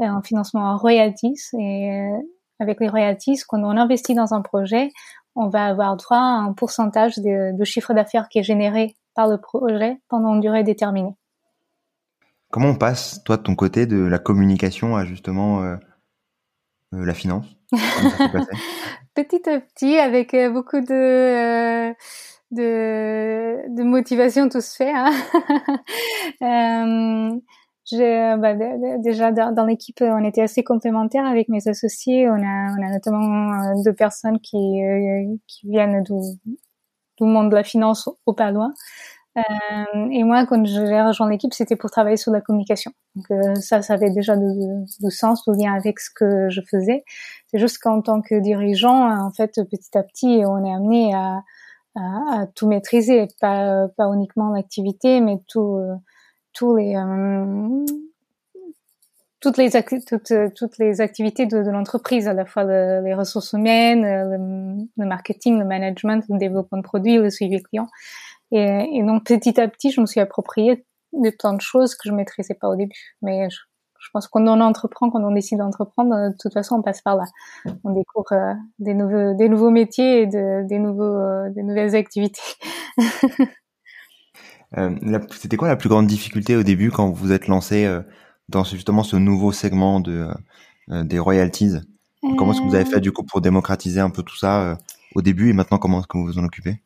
euh, 0.00 0.04
un 0.04 0.22
financement 0.22 0.62
en 0.62 0.76
royalties. 0.76 1.40
Et 1.58 1.90
euh, 1.90 2.18
avec 2.58 2.80
les 2.80 2.88
royalties, 2.88 3.40
quand 3.48 3.62
on 3.62 3.76
investit 3.76 4.14
dans 4.14 4.34
un 4.34 4.42
projet, 4.42 4.90
on 5.34 5.48
va 5.48 5.66
avoir 5.66 5.96
droit 5.96 6.18
à 6.18 6.20
un 6.20 6.52
pourcentage 6.52 7.16
de, 7.18 7.56
de 7.56 7.64
chiffre 7.64 7.94
d'affaires 7.94 8.28
qui 8.28 8.38
est 8.38 8.42
généré 8.42 8.94
par 9.14 9.28
le 9.28 9.38
projet 9.38 9.98
pendant 10.08 10.34
une 10.34 10.40
durée 10.40 10.64
déterminée. 10.64 11.14
Comment 12.50 12.68
on 12.68 12.76
passe, 12.76 13.22
toi, 13.24 13.38
de 13.38 13.42
ton 13.42 13.54
côté, 13.54 13.86
de 13.86 13.96
la 13.96 14.18
communication 14.18 14.94
à 14.96 15.06
justement 15.06 15.62
euh, 15.62 15.76
euh, 16.94 17.04
la 17.04 17.14
finance? 17.14 17.46
Petit 19.14 19.46
à 19.48 19.60
petit, 19.60 19.98
avec 19.98 20.34
beaucoup 20.54 20.80
de, 20.80 21.92
de, 22.52 23.74
de, 23.74 23.82
motivation, 23.82 24.48
tout 24.48 24.60
se 24.60 24.76
fait. 24.76 24.92
Hein. 24.94 25.10
bah, 28.38 28.54
déjà 28.98 29.32
dans 29.32 29.66
l'équipe, 29.66 30.00
on 30.00 30.24
était 30.24 30.42
assez 30.42 30.62
complémentaires 30.62 31.26
avec 31.26 31.48
mes 31.48 31.66
associés. 31.66 32.28
On 32.28 32.34
a, 32.34 32.76
on 32.78 32.86
a 32.86 32.90
notamment 32.90 33.82
deux 33.82 33.94
personnes 33.94 34.38
qui, 34.40 34.80
qui 35.46 35.68
viennent 35.68 36.02
du, 36.02 36.14
du 37.20 37.24
monde 37.24 37.50
de 37.50 37.56
la 37.56 37.64
finance 37.64 38.08
au 38.26 38.32
pas 38.32 38.50
loin. 38.50 38.72
Euh, 39.38 40.08
et 40.10 40.24
moi, 40.24 40.44
quand 40.46 40.64
j'ai 40.66 41.00
rejoint 41.00 41.30
l'équipe, 41.30 41.54
c'était 41.54 41.76
pour 41.76 41.90
travailler 41.90 42.16
sur 42.16 42.32
la 42.32 42.40
communication. 42.40 42.92
Donc 43.14 43.30
euh, 43.30 43.54
ça, 43.56 43.80
ça 43.80 43.94
avait 43.94 44.10
déjà 44.10 44.36
du, 44.36 45.10
sens, 45.10 45.44
du 45.46 45.56
lien 45.58 45.72
avec 45.72 46.00
ce 46.00 46.10
que 46.14 46.50
je 46.50 46.60
faisais. 46.70 47.04
C'est 47.46 47.58
juste 47.58 47.78
qu'en 47.78 48.02
tant 48.02 48.20
que 48.20 48.38
dirigeant, 48.40 49.10
en 49.10 49.32
fait, 49.32 49.52
petit 49.70 49.96
à 49.96 50.02
petit, 50.02 50.42
on 50.46 50.64
est 50.64 50.74
amené 50.74 51.14
à, 51.14 51.42
à, 51.94 52.42
à 52.42 52.46
tout 52.46 52.68
maîtriser, 52.68 53.26
pas, 53.40 53.88
pas 53.96 54.06
uniquement 54.12 54.50
l'activité, 54.50 55.20
mais 55.20 55.38
tout, 55.48 55.76
euh, 55.76 55.94
tous 56.52 56.76
les 56.76 56.96
toutes 59.40 59.56
les 59.58 59.70
toutes, 60.06 60.32
toutes 60.54 60.78
les 60.78 61.00
activités 61.00 61.46
de, 61.46 61.58
l'entreprise, 61.58 62.28
à 62.28 62.32
la 62.32 62.44
fois 62.44 62.62
les 62.64 63.12
ressources 63.12 63.52
humaines, 63.54 64.02
le, 64.96 65.04
marketing, 65.04 65.58
le 65.58 65.64
management, 65.64 66.24
le 66.28 66.38
développement 66.38 66.78
de 66.78 66.84
produits, 66.84 67.16
le 67.16 67.28
suivi 67.28 67.60
client. 67.60 67.88
Et, 68.52 69.02
donc 69.02 69.24
petit 69.24 69.60
à 69.60 69.66
petit, 69.66 69.90
je 69.90 70.00
me 70.00 70.06
suis 70.06 70.20
approprié 70.20 70.86
de 71.12 71.30
tant 71.30 71.54
de 71.54 71.60
choses 71.60 71.94
que 71.96 72.08
je 72.08 72.12
maîtrisais 72.12 72.54
pas 72.54 72.68
au 72.68 72.76
début. 72.76 73.16
Mais 73.20 73.48
je 74.02 74.08
pense 74.12 74.26
qu'on 74.26 74.46
en 74.48 74.60
entreprend, 74.60 75.10
quand 75.10 75.22
on 75.22 75.32
décide 75.32 75.58
d'entreprendre, 75.58 76.30
de 76.30 76.34
toute 76.38 76.52
façon, 76.52 76.76
on 76.76 76.82
passe 76.82 77.00
par 77.02 77.16
là. 77.16 77.24
On 77.84 77.94
découvre 77.94 78.32
euh, 78.32 78.52
des 78.80 78.94
nouveaux, 78.94 79.34
des 79.34 79.48
nouveaux 79.48 79.70
métiers 79.70 80.22
et 80.22 80.26
de, 80.26 80.66
des 80.66 80.78
nouveaux, 80.78 81.04
euh, 81.04 81.50
des 81.50 81.62
nouvelles 81.62 81.94
activités. 81.94 82.42
euh, 84.76 85.20
C'était 85.30 85.56
quoi 85.56 85.68
la 85.68 85.76
plus 85.76 85.88
grande 85.88 86.08
difficulté 86.08 86.56
au 86.56 86.64
début 86.64 86.90
quand 86.90 87.08
vous 87.08 87.14
vous 87.14 87.32
êtes 87.32 87.46
lancé 87.46 87.88
dans 88.48 88.64
justement 88.64 89.04
ce 89.04 89.16
nouveau 89.16 89.52
segment 89.52 90.00
de 90.00 90.28
des 90.88 91.20
royalties? 91.20 91.76
Comment 92.36 92.52
est-ce 92.52 92.60
que 92.60 92.66
vous 92.66 92.74
avez 92.74 92.84
fait 92.84 93.00
du 93.00 93.12
coup 93.12 93.22
pour 93.22 93.40
démocratiser 93.40 94.00
un 94.00 94.10
peu 94.10 94.22
tout 94.22 94.36
ça 94.36 94.78
au 95.14 95.22
début 95.22 95.50
et 95.50 95.52
maintenant 95.52 95.78
comment 95.78 96.00
est-ce 96.00 96.08
que 96.08 96.18
vous 96.18 96.26
vous 96.26 96.38
en 96.38 96.44
occupez? 96.44 96.82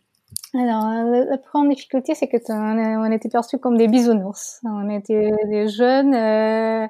Alors, 0.59 0.87
euh, 0.87 1.25
la, 1.31 1.39
première 1.39 1.75
difficulté, 1.75 2.15
c'est 2.15 2.29
que 2.29 2.37
on, 2.51 3.11
était 3.11 3.29
perçus 3.29 3.59
comme 3.59 3.77
des 3.77 3.89
bisounours. 3.89 4.61
On 4.65 4.89
était 4.89 5.31
des 5.49 5.69
jeunes 5.69 6.15
euh, 6.15 6.87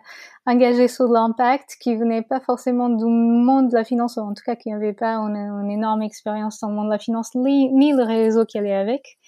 engagés 0.47 0.89
sur 0.89 1.07
l'impact 1.07 1.77
qui 1.81 1.97
venaient 1.97 2.23
pas 2.23 2.41
forcément 2.41 2.89
du 2.89 3.05
monde 3.05 3.71
de 3.71 3.75
la 3.75 3.85
finance, 3.85 4.19
en 4.19 4.35
tout 4.35 4.43
cas 4.45 4.57
qui 4.57 4.71
n'avaient 4.71 4.93
pas 4.93 5.15
une, 5.17 5.37
une, 5.37 5.71
énorme 5.71 6.03
expérience 6.03 6.61
dans 6.61 6.69
le 6.69 6.75
monde 6.75 6.87
de 6.87 6.93
la 6.93 6.99
finance, 6.99 7.35
ni 7.35 7.93
le 7.93 8.03
réseau 8.03 8.45
qui 8.45 8.59
allait 8.59 8.75
avec 8.75 9.19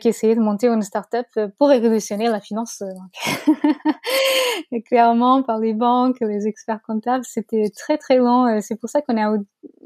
qui 0.00 0.08
essayait 0.08 0.34
de 0.34 0.40
monter 0.40 0.68
une 0.68 0.82
start-up 0.82 1.26
pour 1.58 1.68
révolutionner 1.68 2.28
la 2.28 2.40
finance. 2.40 2.82
et 4.72 4.82
clairement, 4.82 5.42
par 5.42 5.58
les 5.58 5.74
banques, 5.74 6.16
les 6.20 6.46
experts 6.46 6.80
comptables, 6.86 7.24
c'était 7.24 7.70
très 7.76 7.98
très 7.98 8.16
long. 8.16 8.46
Euh, 8.46 8.58
c'est 8.60 8.76
pour 8.76 8.88
ça 8.88 9.02
qu'on 9.02 9.20
a 9.20 9.36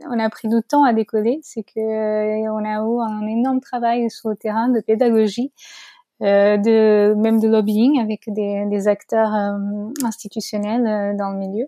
on 0.09 0.18
a 0.18 0.30
pris 0.30 0.49
du 0.49 0.62
temps 0.62 0.85
à 0.85 0.92
décoller. 0.92 1.40
C'est 1.42 1.62
que 1.62 1.80
euh, 1.80 2.52
on 2.52 2.64
a 2.64 2.82
eu 2.82 3.12
un 3.12 3.26
énorme 3.26 3.61
travail 3.61 4.11
sur 4.11 4.28
le 4.30 4.37
terrain 4.37 4.68
de 4.68 4.80
pédagogie. 4.80 5.52
Euh, 6.23 6.59
de 6.59 7.14
même 7.16 7.40
de 7.40 7.49
lobbying 7.49 7.99
avec 7.99 8.25
des, 8.26 8.66
des 8.66 8.88
acteurs 8.88 9.35
euh, 9.35 9.88
institutionnels 10.04 11.16
dans 11.16 11.30
le 11.30 11.38
milieu 11.38 11.66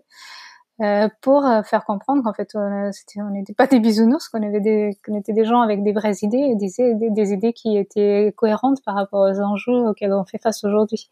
euh, 0.81 1.07
pour 1.21 1.45
euh, 1.45 1.61
faire 1.61 1.85
comprendre 1.85 2.23
qu'en 2.23 2.33
fait 2.33 2.49
on 2.55 3.29
n'était 3.29 3.53
pas 3.53 3.67
des 3.67 3.79
bisounours, 3.79 4.27
qu'on 4.27 4.41
avait 4.41 4.59
des, 4.59 4.97
qu'on 5.05 5.15
était 5.15 5.33
des 5.33 5.45
gens 5.45 5.61
avec 5.61 5.83
des 5.83 5.93
vraies 5.93 6.15
idées 6.23 6.37
et 6.37 6.55
des, 6.55 7.33
idées 7.33 7.53
qui 7.53 7.77
étaient 7.77 8.33
cohérentes 8.35 8.83
par 8.83 8.95
rapport 8.95 9.21
aux 9.21 9.39
enjeux 9.39 9.87
auxquels 9.87 10.13
on 10.13 10.25
fait 10.25 10.41
face 10.41 10.63
aujourd'hui. 10.63 11.11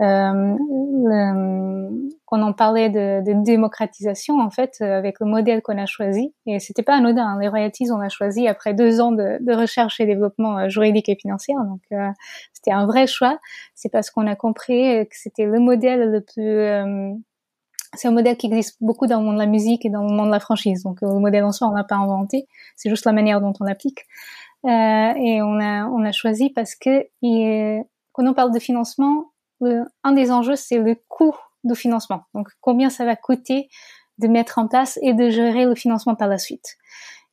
Euh, 0.00 0.56
quand 2.26 2.42
on 2.42 2.52
parlait 2.52 2.90
de, 2.90 3.22
de, 3.24 3.44
démocratisation, 3.44 4.40
en 4.40 4.50
fait, 4.50 4.80
avec 4.80 5.20
le 5.20 5.26
modèle 5.26 5.62
qu'on 5.62 5.78
a 5.78 5.86
choisi, 5.86 6.34
et 6.46 6.58
c'était 6.58 6.82
pas 6.82 6.94
anodin, 6.94 7.26
hein, 7.26 7.38
les 7.40 7.48
royalties, 7.48 7.90
on 7.92 8.00
a 8.00 8.08
choisi 8.08 8.48
après 8.48 8.74
deux 8.74 9.00
ans 9.00 9.12
de, 9.12 9.38
de 9.40 9.52
recherche 9.54 10.00
et 10.00 10.06
développement 10.06 10.58
euh, 10.58 10.68
juridique 10.68 11.08
et 11.08 11.16
financier, 11.16 11.54
donc 11.54 11.80
euh, 11.92 12.10
c'était 12.52 12.72
un 12.72 12.86
vrai 12.86 13.06
choix. 13.06 13.38
C'est 13.74 13.88
parce 13.88 14.10
qu'on 14.10 14.26
a 14.26 14.34
compris 14.36 15.06
que 15.08 15.16
c'était 15.16 15.46
le 15.46 15.60
modèle 15.60 16.10
le 16.10 16.20
plus 16.20 17.24
c'est 17.96 18.08
un 18.08 18.12
modèle 18.12 18.36
qui 18.36 18.46
existe 18.46 18.76
beaucoup 18.80 19.06
dans 19.06 19.18
le 19.18 19.24
monde 19.24 19.34
de 19.34 19.40
la 19.40 19.46
musique 19.46 19.84
et 19.84 19.90
dans 19.90 20.02
le 20.02 20.12
monde 20.12 20.26
de 20.26 20.32
la 20.32 20.40
franchise. 20.40 20.82
Donc 20.82 21.00
le 21.02 21.18
modèle 21.18 21.44
en 21.44 21.52
soi, 21.52 21.68
on 21.68 21.72
l'a 21.72 21.84
pas 21.84 21.96
inventé, 21.96 22.46
c'est 22.76 22.90
juste 22.90 23.04
la 23.04 23.12
manière 23.12 23.40
dont 23.40 23.52
on 23.60 23.64
l'applique. 23.64 24.00
Euh, 24.64 24.68
et 25.16 25.42
on 25.42 25.60
a 25.60 25.86
on 25.86 26.04
a 26.04 26.12
choisi 26.12 26.50
parce 26.50 26.74
que 26.74 27.04
quand 28.12 28.26
on 28.26 28.34
parle 28.34 28.52
de 28.52 28.58
financement, 28.58 29.32
un 29.60 30.12
des 30.12 30.30
enjeux 30.30 30.56
c'est 30.56 30.78
le 30.78 30.96
coût 31.08 31.34
du 31.64 31.74
financement. 31.74 32.22
Donc 32.34 32.48
combien 32.60 32.90
ça 32.90 33.04
va 33.04 33.16
coûter 33.16 33.68
de 34.18 34.28
mettre 34.28 34.58
en 34.58 34.68
place 34.68 34.98
et 35.02 35.12
de 35.12 35.30
gérer 35.30 35.64
le 35.64 35.74
financement 35.74 36.14
par 36.14 36.28
la 36.28 36.38
suite. 36.38 36.76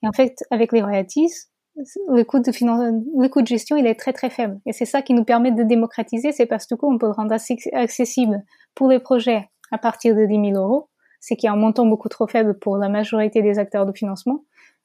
Et 0.04 0.08
en 0.08 0.14
fait, 0.14 0.44
avec 0.50 0.72
les 0.72 0.82
royalties, 0.82 1.32
le 1.76 2.24
coût 2.24 2.40
de 2.40 2.52
le 2.52 3.28
coût 3.28 3.42
de 3.42 3.48
gestion, 3.48 3.78
il 3.78 3.86
est 3.86 3.96
très 3.96 4.14
très 4.14 4.30
faible. 4.30 4.60
Et 4.66 4.74
c'est 4.74 4.86
ça 4.86 5.02
qui 5.02 5.14
nous 5.14 5.24
permet 5.24 5.52
de 5.52 5.64
démocratiser, 5.64 6.32
c'est 6.32 6.46
parce 6.46 6.66
que 6.66 6.76
du 6.76 6.80
coup, 6.80 6.92
on 6.92 6.98
peut 6.98 7.08
le 7.08 7.14
rendre 7.14 7.34
accessible 7.74 8.44
pour 8.76 8.88
les 8.88 9.00
projets 9.00 9.50
à 9.72 9.78
partir 9.78 10.16
de 10.16 10.26
10 10.26 10.52
000 10.52 10.64
euros, 10.64 10.90
c'est 11.20 11.36
qu'il 11.36 11.48
y 11.48 11.50
a 11.50 11.54
un 11.54 11.58
montant 11.58 11.86
beaucoup 11.86 12.10
trop 12.10 12.28
faible 12.28 12.58
pour 12.58 12.78
la 12.78 12.90
majorité 12.90 13.42
des 13.42 13.60
acteurs 13.60 13.86
de 13.86 13.94
financement. 13.94 14.44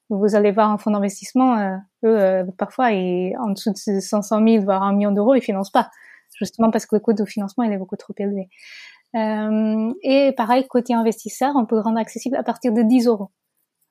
Vous 0.08 0.36
allez 0.36 0.52
voir 0.52 0.70
un 0.70 0.78
fonds 0.78 0.92
d'investissement, 0.92 1.58
euh, 1.58 1.76
eux, 2.04 2.20
euh, 2.20 2.44
parfois, 2.56 2.92
et 2.92 3.34
en 3.38 3.50
dessous 3.50 3.72
de 3.72 4.00
500 4.00 4.46
000, 4.46 4.64
voire 4.64 4.82
un 4.82 4.92
million 4.92 5.10
d'euros, 5.10 5.34
ils 5.34 5.40
financent 5.40 5.72
pas, 5.72 5.90
justement 6.34 6.70
parce 6.70 6.86
que 6.86 6.94
le 6.94 7.00
coût 7.00 7.12
de 7.12 7.24
financement, 7.24 7.64
il 7.64 7.72
est 7.72 7.78
beaucoup 7.78 7.96
trop 7.96 8.14
élevé. 8.18 8.48
Euh, 9.16 9.92
et 10.02 10.32
pareil, 10.36 10.66
côté 10.68 10.94
investisseur, 10.94 11.54
on 11.56 11.66
peut 11.66 11.76
le 11.76 11.80
rendre 11.80 11.98
accessible 11.98 12.36
à 12.36 12.42
partir 12.42 12.72
de 12.72 12.82
10 12.82 13.06
euros. 13.06 13.30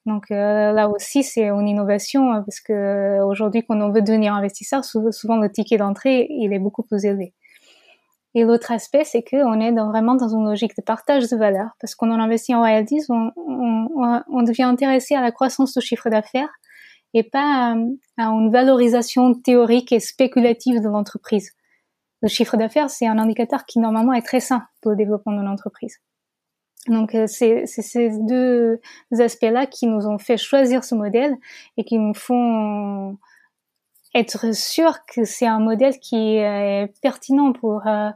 Donc 0.05 0.29
euh, 0.29 0.71
là 0.71 0.87
aussi, 0.87 1.23
c'est 1.23 1.49
une 1.49 1.67
innovation 1.67 2.31
hein, 2.31 2.43
parce 2.45 2.59
que 2.59 3.21
aujourd'hui, 3.23 3.65
quand 3.67 3.79
on 3.81 3.91
veut 3.91 4.03
devenir 4.03 4.33
investisseur, 4.33 4.85
souvent 4.85 5.37
le 5.37 5.51
ticket 5.51 5.77
d'entrée, 5.77 6.27
il 6.29 6.53
est 6.53 6.59
beaucoup 6.59 6.83
plus 6.83 7.05
élevé. 7.05 7.33
Et 8.35 8.43
l'autre 8.43 8.71
aspect, 8.71 9.05
c'est 9.05 9.23
qu'on 9.23 9.59
est 9.61 9.71
vraiment 9.71 10.15
dans 10.15 10.27
une 10.27 10.45
logique 10.45 10.75
de 10.77 10.81
partage 10.81 11.29
de 11.29 11.37
valeur, 11.37 11.69
parce 11.79 11.95
qu'on 11.95 12.11
en 12.11 12.19
investit 12.19 12.53
en 12.53 12.59
royalties, 12.59 13.01
on, 13.09 14.43
devient 14.43 14.63
intéressé 14.63 15.15
à 15.15 15.21
la 15.21 15.31
croissance 15.31 15.73
du 15.73 15.81
chiffre 15.81 16.09
d'affaires 16.09 16.49
et 17.13 17.23
pas 17.23 17.71
à, 17.71 17.75
à, 18.17 18.27
une 18.27 18.51
valorisation 18.51 19.33
théorique 19.33 19.93
et 19.93 20.01
spéculative 20.01 20.81
de 20.81 20.89
l'entreprise. 20.89 21.51
Le 22.21 22.27
chiffre 22.27 22.57
d'affaires, 22.57 22.89
c'est 22.89 23.07
un 23.07 23.17
indicateur 23.17 23.65
qui 23.65 23.79
normalement 23.79 24.11
est 24.11 24.21
très 24.21 24.41
sain 24.41 24.63
pour 24.81 24.91
le 24.91 24.97
développement 24.97 25.31
de 25.31 25.41
l'entreprise. 25.41 26.01
Donc 26.87 27.15
euh, 27.15 27.25
c'est 27.27 27.65
ces 27.65 28.09
deux 28.19 28.79
aspects-là 29.17 29.65
qui 29.65 29.87
nous 29.87 30.07
ont 30.07 30.17
fait 30.17 30.37
choisir 30.37 30.83
ce 30.83 30.93
modèle 30.93 31.35
et 31.77 31.83
qui 31.83 31.97
nous 31.97 32.13
font 32.13 33.17
être 34.15 34.55
sûr 34.55 35.05
que 35.05 35.25
c'est 35.25 35.45
un 35.45 35.59
modèle 35.59 35.99
qui 35.99 36.37
est 36.37 36.87
pertinent 37.01 37.51
pour 37.51 37.85
euh, 37.85 38.09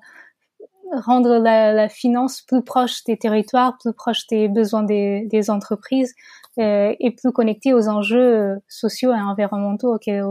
rendre 0.94 1.38
la, 1.38 1.90
finance 1.90 2.42
plus 2.42 2.64
proche 2.64 3.04
des 3.04 3.18
territoires, 3.18 3.78
plus 3.78 3.94
proche 3.94 4.26
des 4.28 4.48
besoins 4.48 4.84
des, 4.84 5.50
entreprises 5.50 6.16
euh, 6.58 6.96
et 7.00 7.12
plus 7.12 7.32
connecté 7.32 7.74
aux 7.74 7.90
enjeux 7.90 8.58
sociaux 8.70 9.14
et 9.14 9.20
environnementaux 9.20 9.94
auxquels, 9.94 10.24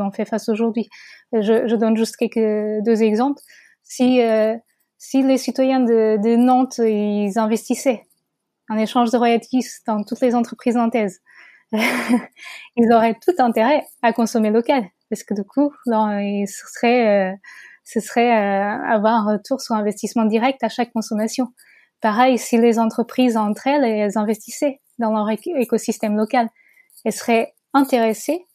on 0.00 0.10
fait 0.10 0.24
face 0.24 0.48
aujourd'hui. 0.48 0.88
Je, 1.32 1.68
je, 1.68 1.76
donne 1.76 1.96
juste 1.96 2.16
quelques 2.16 2.84
deux 2.84 3.02
exemples. 3.02 3.42
Si 3.82 4.22
euh, 4.22 4.56
si 4.98 5.22
les 5.22 5.38
citoyens 5.38 5.80
de, 5.80 6.18
de, 6.22 6.36
Nantes 6.36 6.78
ils 6.78 7.38
investissaient 7.38 8.06
en 8.68 8.76
échange 8.76 9.10
de 9.10 9.16
royalties 9.16 9.66
dans 9.86 10.02
toutes 10.04 10.20
les 10.20 10.34
entreprises 10.34 10.76
nantaises, 10.76 11.20
ils 11.72 12.92
auraient 12.92 13.16
tout 13.20 13.34
intérêt 13.38 13.82
à 14.02 14.12
consommer 14.12 14.50
local 14.50 14.88
parce 15.10 15.24
que 15.24 15.34
du 15.34 15.44
coup, 15.44 15.72
ce 15.84 15.92
serait, 16.72 17.32
euh, 17.32 17.36
ce 17.84 18.00
serait 18.00 18.30
euh, 18.30 18.82
avoir 18.88 19.14
un 19.14 19.32
retour 19.32 19.60
sur 19.60 19.74
investissement 19.74 20.24
direct 20.24 20.62
à 20.62 20.68
chaque 20.68 20.92
consommation. 20.92 21.48
Pareil, 22.00 22.38
si 22.38 22.56
les 22.56 22.78
entreprises 22.78 23.36
entre 23.36 23.66
elles, 23.66 23.84
elles 23.84 24.16
investissaient 24.16 24.80
dans 24.98 25.12
leur 25.12 25.28
écosystème 25.28 26.16
local, 26.16 26.48
elles 27.04 27.12
seraient 27.12 27.54
intéressées 27.74 28.46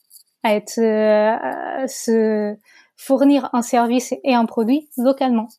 à 0.43 0.55
être, 0.55 0.79
euh, 0.79 1.87
se 1.87 2.55
fournir 2.95 3.49
un 3.53 3.61
service 3.61 4.13
et 4.23 4.33
un 4.33 4.45
produit 4.45 4.89
localement, 4.97 5.49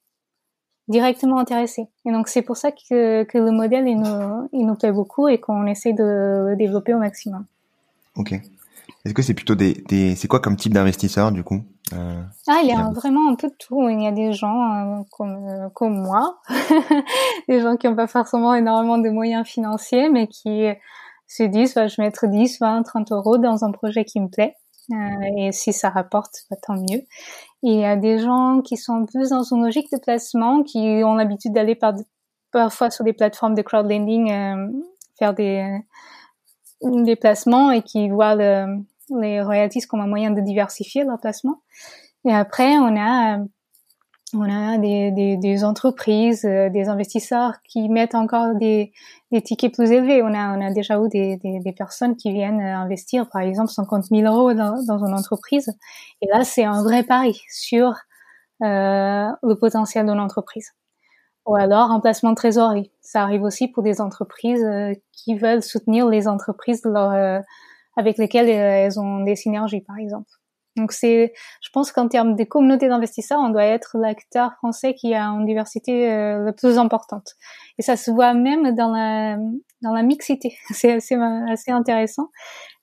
directement 0.88 1.38
intéressées. 1.38 1.88
Et 2.07 2.12
donc 2.12 2.29
c'est 2.29 2.43
pour 2.43 2.57
ça 2.57 2.71
que, 2.73 3.25
que 3.25 3.38
le 3.38 3.50
modèle 3.50 3.87
il 3.87 3.99
nous, 3.99 4.49
il 4.53 4.67
nous 4.67 4.76
plaît 4.76 4.93
beaucoup 4.93 5.29
et 5.29 5.38
qu'on 5.38 5.67
essaie 5.67 5.93
de 5.93 6.49
le 6.49 6.57
développer 6.57 6.95
au 6.95 6.99
maximum. 6.99 7.45
Ok. 8.17 8.41
Est-ce 9.07 9.15
que 9.15 9.23
c'est 9.23 9.35
plutôt 9.35 9.55
des, 9.55 9.73
des 9.89 10.17
c'est 10.17 10.27
quoi 10.27 10.41
comme 10.41 10.57
type 10.57 10.75
d'investisseur 10.75 11.31
du 11.31 11.45
coup 11.45 11.61
euh, 11.93 12.21
Ah, 12.49 12.59
il 12.65 12.69
y 12.69 12.73
a 12.73 12.91
vraiment 12.91 13.31
un 13.31 13.37
peu 13.37 13.47
de 13.47 13.55
tout. 13.57 13.89
Il 13.89 14.03
y 14.03 14.07
a 14.09 14.11
des 14.11 14.33
gens 14.33 14.99
euh, 14.99 15.03
comme 15.13 15.47
euh, 15.49 15.69
comme 15.73 16.03
moi, 16.03 16.41
des 17.49 17.61
gens 17.61 17.77
qui 17.77 17.87
n'ont 17.87 17.95
pas 17.95 18.09
forcément 18.09 18.53
énormément 18.57 18.99
de 18.99 19.09
moyens 19.09 19.47
financiers, 19.47 20.11
mais 20.11 20.27
qui 20.27 20.67
se 21.29 21.45
disent 21.45 21.75
bah, 21.75 21.87
je 21.87 21.99
vais 21.99 22.03
mettre 22.03 22.27
10, 22.27 22.59
20, 22.59 22.83
30 22.83 23.13
euros 23.13 23.39
dans 23.39 23.65
un 23.65 23.71
projet 23.71 24.05
qui 24.05 24.19
me 24.19 24.27
plaît. 24.27 24.57
et 25.39 25.53
si 25.53 25.73
ça 25.73 25.89
rapporte, 25.89 26.35
bah, 26.51 26.57
tant 26.61 26.75
mieux. 26.75 27.03
Et 27.63 27.71
il 27.71 27.79
y 27.79 27.85
a 27.85 27.95
des 27.95 28.19
gens 28.19 28.61
qui 28.61 28.77
sont 28.77 29.07
plus 29.07 29.29
dans 29.29 29.45
une 29.45 29.63
logique 29.63 29.87
de 29.93 29.99
placement, 29.99 30.65
qui 30.65 30.81
ont 31.05 31.15
l'habitude 31.15 31.53
d'aller 31.53 31.77
par, 31.77 31.95
parfois 32.51 32.91
sur 32.91 33.05
des 33.05 33.13
plateformes 33.13 33.55
de 33.55 33.63
crowdlending 33.63 34.73
faire 35.17 35.33
des 35.33 35.79
des 36.83 37.17
placements 37.17 37.71
et 37.71 37.83
qui 37.83 38.11
voient 38.11 38.35
le, 38.35 38.85
les 39.11 39.43
royalties 39.43 39.83
comme 39.83 40.01
un 40.01 40.07
moyen 40.07 40.31
de 40.31 40.41
diversifier 40.41 41.05
leur 41.05 41.21
placement. 41.21 41.63
Et 42.25 42.33
après, 42.33 42.79
on 42.79 42.97
a 42.99 43.39
on 44.35 44.43
a 44.43 44.77
des, 44.79 45.13
des, 45.13 45.37
des 45.37 45.65
entreprises, 45.65 46.45
euh, 46.45 46.69
des 46.69 46.89
investisseurs 46.89 47.55
qui 47.63 47.89
mettent 47.89 48.17
encore 48.17 48.57
des, 48.57 48.93
des, 49.31 49.41
tickets 49.41 49.73
plus 49.73 49.93
élevés. 49.93 50.21
On 50.21 50.35
a, 50.35 50.57
on 50.57 50.61
a 50.61 50.73
déjà 50.73 50.99
eu 50.99 51.09
des, 51.09 51.37
des, 51.37 51.73
personnes 51.73 52.17
qui 52.17 52.33
viennent 52.33 52.61
euh, 52.61 52.77
investir, 52.77 53.29
par 53.31 53.43
exemple, 53.43 53.71
50 53.71 54.07
000 54.07 54.23
euros 54.23 54.53
dans, 54.53 54.83
dans 54.85 55.05
une 55.05 55.15
entreprise. 55.15 55.73
Et 56.21 56.27
là, 56.33 56.43
c'est 56.43 56.65
un 56.65 56.83
vrai 56.83 57.05
pari 57.05 57.41
sur 57.49 57.95
euh, 58.63 59.29
le 59.43 59.55
potentiel 59.55 60.07
de 60.07 60.13
l'entreprise. 60.13 60.73
Ou 61.45 61.57
alors 61.57 61.91
un 61.91 62.01
placement 62.01 62.31
de 62.31 62.37
trésorerie. 62.37 62.91
Ça 63.03 63.23
arrive 63.23 63.43
aussi 63.43 63.69
pour 63.69 63.83
des 63.83 64.01
entreprises 64.01 64.65
euh, 64.65 64.95
qui 65.13 65.37
veulent 65.37 65.63
soutenir 65.63 66.09
les 66.09 66.27
entreprises 66.27 66.83
euh, 66.87 67.41
avec 67.97 68.19
lesquelles 68.19 68.49
elles 68.49 69.00
ont 69.00 69.21
des 69.21 69.37
synergies, 69.37 69.81
par 69.81 69.97
exemple. 69.99 70.31
Donc 70.76 70.93
c'est, 70.93 71.33
je 71.62 71.71
pense 71.73 71.91
qu'en 71.91 72.07
termes 72.07 72.37
de 72.37 72.45
communauté 72.45 72.88
d'investisseurs, 72.88 73.41
on 73.41 73.49
doit 73.49 73.65
être 73.65 73.97
l'acteur 73.99 74.53
français 74.59 74.95
qui 74.95 75.15
a 75.15 75.25
une 75.25 75.47
diversité 75.47 76.12
euh, 76.12 76.45
la 76.45 76.53
plus 76.53 76.76
importante. 76.79 77.33
Et 77.79 77.83
ça 77.83 77.97
se 77.97 78.11
voit 78.11 78.35
même 78.35 78.75
dans 78.75 78.93
la 78.93 79.38
dans 79.83 79.93
la 79.93 80.03
mixité. 80.03 80.57
C'est 80.71 80.93
assez 80.93 81.15
assez 81.15 81.71
intéressant. 81.71 82.29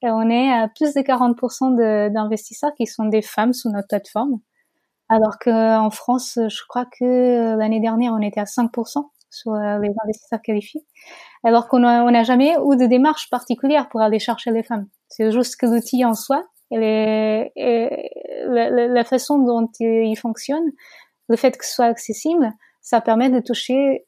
Et 0.02 0.10
on 0.10 0.28
est 0.30 0.52
à 0.52 0.68
plus 0.70 0.94
de 0.96 1.02
40% 1.02 2.12
d'investisseurs 2.12 2.72
qui 2.76 2.88
sont 2.88 3.06
des 3.06 3.22
femmes 3.22 3.54
sous 3.54 3.70
notre 3.70 3.88
plateforme, 3.88 4.40
alors 5.10 5.38
qu'en 5.40 5.92
France, 5.92 6.40
je 6.48 6.62
crois 6.68 6.86
que 6.86 7.56
l'année 7.58 7.80
dernière, 7.80 8.14
on 8.14 8.22
était 8.22 8.40
à 8.40 8.46
5% 8.46 9.10
sur 9.30 9.54
euh, 9.54 9.80
les 9.80 9.92
investisseurs 10.04 10.42
qualifiés, 10.42 10.82
alors 11.44 11.68
qu'on 11.68 11.80
n'a 11.80 12.24
jamais 12.24 12.56
eu 12.56 12.76
de 12.76 12.86
démarche 12.86 13.30
particulière 13.30 13.90
pour 13.90 14.02
aller 14.02 14.20
chercher 14.20 14.52
les 14.52 14.64
femmes. 14.64 14.88
C'est 15.16 15.32
juste 15.32 15.58
que 15.58 15.68
l'outil 15.68 16.04
en 16.06 16.16
soi 16.16 16.44
et, 16.72 17.52
la, 18.48 19.04
façon 19.04 19.38
dont 19.38 19.70
il 19.80 20.16
fonctionne, 20.16 20.72
le 21.30 21.36
fait 21.36 21.56
que 21.56 21.66
ce 21.66 21.74
soit 21.74 21.86
accessible, 21.86 22.52
ça 22.82 23.00
permet 23.00 23.30
de 23.30 23.40
toucher 23.40 24.06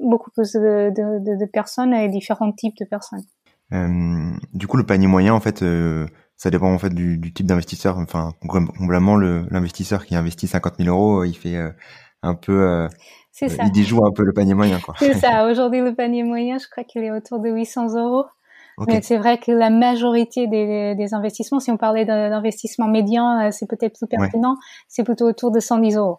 beaucoup 0.00 0.30
plus 0.30 0.52
de, 0.52 1.46
personnes 1.52 1.94
et 1.94 2.08
différents 2.08 2.52
types 2.52 2.76
de 2.80 2.84
personnes. 2.84 3.24
Euh, 3.72 4.32
du 4.52 4.66
coup, 4.66 4.76
le 4.76 4.84
panier 4.84 5.06
moyen, 5.06 5.34
en 5.34 5.40
fait, 5.40 5.62
euh, 5.62 6.06
ça 6.36 6.50
dépend 6.50 6.72
en 6.72 6.78
fait 6.78 6.92
du, 6.92 7.32
type 7.32 7.46
d'investisseur. 7.46 7.98
Enfin, 7.98 8.32
globalement, 8.44 9.16
l'investisseur 9.16 10.04
qui 10.04 10.16
investit 10.16 10.48
50 10.48 10.78
000 10.78 10.88
euros, 10.88 11.22
il 11.22 11.34
fait 11.34 11.56
euh, 11.56 11.70
un 12.22 12.34
peu, 12.34 12.88
ça. 13.30 13.46
il 13.46 13.70
déjoue 13.70 14.04
un 14.04 14.10
peu 14.10 14.24
le 14.24 14.32
panier 14.32 14.54
moyen, 14.54 14.80
quoi. 14.80 14.96
C'est 14.98 15.14
ça. 15.14 15.46
Aujourd'hui, 15.50 15.80
le 15.80 15.94
panier 15.94 16.24
moyen, 16.24 16.58
je 16.58 16.66
crois 16.68 16.82
qu'il 16.82 17.04
est 17.04 17.12
autour 17.12 17.38
de 17.38 17.50
800 17.50 17.94
euros. 17.94 18.24
Mais 18.86 19.02
c'est 19.02 19.18
vrai 19.18 19.38
que 19.38 19.52
la 19.52 19.70
majorité 19.70 20.46
des, 20.46 20.94
des 20.94 21.14
investissements, 21.14 21.60
si 21.60 21.70
on 21.70 21.76
parlait 21.76 22.04
d'investissement 22.04 22.88
médian, 22.88 23.40
euh, 23.40 23.50
c'est 23.50 23.68
peut-être 23.68 23.98
plus 23.98 24.06
pertinent, 24.06 24.56
c'est 24.88 25.04
plutôt 25.04 25.26
autour 25.26 25.50
de 25.50 25.60
110 25.60 25.96
euros. 25.96 26.18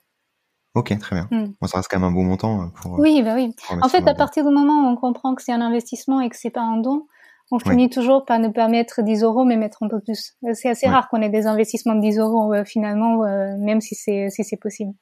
Ok, 0.73 0.97
très 0.99 1.15
bien. 1.15 1.27
Hmm. 1.31 1.51
Bon, 1.59 1.67
ça 1.67 1.77
reste 1.77 1.89
quand 1.89 1.99
même 1.99 2.09
un 2.09 2.13
bon 2.13 2.23
montant. 2.23 2.61
Euh, 2.61 2.65
pour, 2.75 2.95
euh, 2.95 3.01
oui, 3.01 3.21
bah 3.23 3.35
oui. 3.35 3.53
En 3.81 3.89
fait, 3.89 4.07
à 4.07 4.13
partir 4.13 4.45
du 4.45 4.53
moment 4.53 4.85
où 4.85 4.91
on 4.91 4.95
comprend 4.95 5.35
que 5.35 5.41
c'est 5.41 5.51
un 5.51 5.61
investissement 5.61 6.21
et 6.21 6.29
que 6.29 6.37
c'est 6.37 6.49
pas 6.49 6.61
un 6.61 6.77
don, 6.77 7.07
on 7.53 7.59
finit 7.59 7.89
toujours 7.89 8.23
par 8.23 8.39
ne 8.39 8.47
pas 8.47 8.69
mettre 8.69 9.01
10 9.01 9.23
euros, 9.23 9.43
mais 9.43 9.57
mettre 9.57 9.83
un 9.83 9.89
peu 9.89 9.99
plus. 9.99 10.37
C'est 10.53 10.69
assez 10.69 10.87
rare 10.87 11.09
qu'on 11.09 11.21
ait 11.21 11.29
des 11.29 11.47
investissements 11.47 11.95
de 11.95 12.01
10 12.01 12.19
euros 12.19 12.53
finalement, 12.63 13.25
même 13.57 13.81
si 13.81 13.93
c'est 13.93 14.29
si 14.29 14.45
c'est 14.45 14.55
possible. 14.55 14.93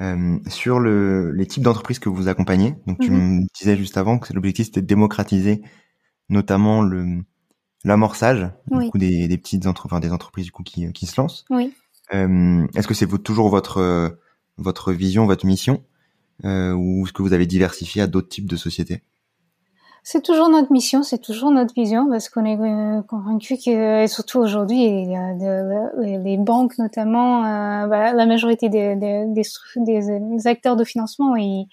Euh, 0.00 0.38
sur 0.48 0.78
le, 0.78 1.32
les 1.32 1.46
types 1.46 1.62
d'entreprises 1.62 1.98
que 1.98 2.08
vous 2.08 2.28
accompagnez, 2.28 2.76
donc 2.86 2.98
tu 2.98 3.10
mhm. 3.10 3.40
me 3.40 3.46
disais 3.54 3.76
juste 3.76 3.98
avant 3.98 4.18
que 4.18 4.32
l'objectif 4.32 4.66
c'était 4.66 4.80
de 4.80 4.86
démocratiser 4.86 5.60
notamment 6.32 6.82
le 6.82 7.22
l'amorçage 7.84 8.48
du 8.70 8.90
coup 8.90 8.98
des, 8.98 9.26
des 9.26 9.38
petites 9.38 9.66
entreprises, 9.66 10.00
des 10.00 10.12
entreprises 10.12 10.44
du 10.44 10.52
coup 10.52 10.62
qui, 10.62 10.92
qui 10.92 11.06
se 11.06 11.20
lancent. 11.20 11.44
Oui. 11.50 11.72
Euh, 12.14 12.66
est-ce 12.76 12.86
que 12.86 12.94
c'est 12.94 13.08
toujours 13.22 13.48
votre 13.48 14.16
votre 14.58 14.92
vision, 14.92 15.26
votre 15.26 15.46
mission, 15.46 15.82
euh, 16.44 16.72
ou 16.72 17.04
est-ce 17.04 17.12
que 17.12 17.22
vous 17.22 17.32
avez 17.32 17.46
diversifié 17.46 18.02
à 18.02 18.06
d'autres 18.06 18.28
types 18.28 18.48
de 18.48 18.56
sociétés? 18.56 19.02
C'est 20.04 20.22
toujours 20.22 20.48
notre 20.48 20.72
mission, 20.72 21.04
c'est 21.04 21.20
toujours 21.20 21.52
notre 21.52 21.74
vision, 21.74 22.08
parce 22.10 22.28
qu'on 22.28 22.44
est 22.44 22.58
euh, 22.58 23.02
convaincu 23.02 23.56
que, 23.56 24.02
et 24.02 24.08
surtout 24.08 24.40
aujourd'hui, 24.40 25.06
les 25.06 26.36
banques 26.38 26.76
notamment, 26.78 27.44
euh, 27.44 27.86
bah, 27.86 28.12
la 28.12 28.26
majorité 28.26 28.68
des, 28.68 28.96
des, 28.96 29.24
des, 29.26 30.46
acteurs 30.48 30.74
de 30.74 30.82
financement, 30.82 31.36
ils, 31.36 31.68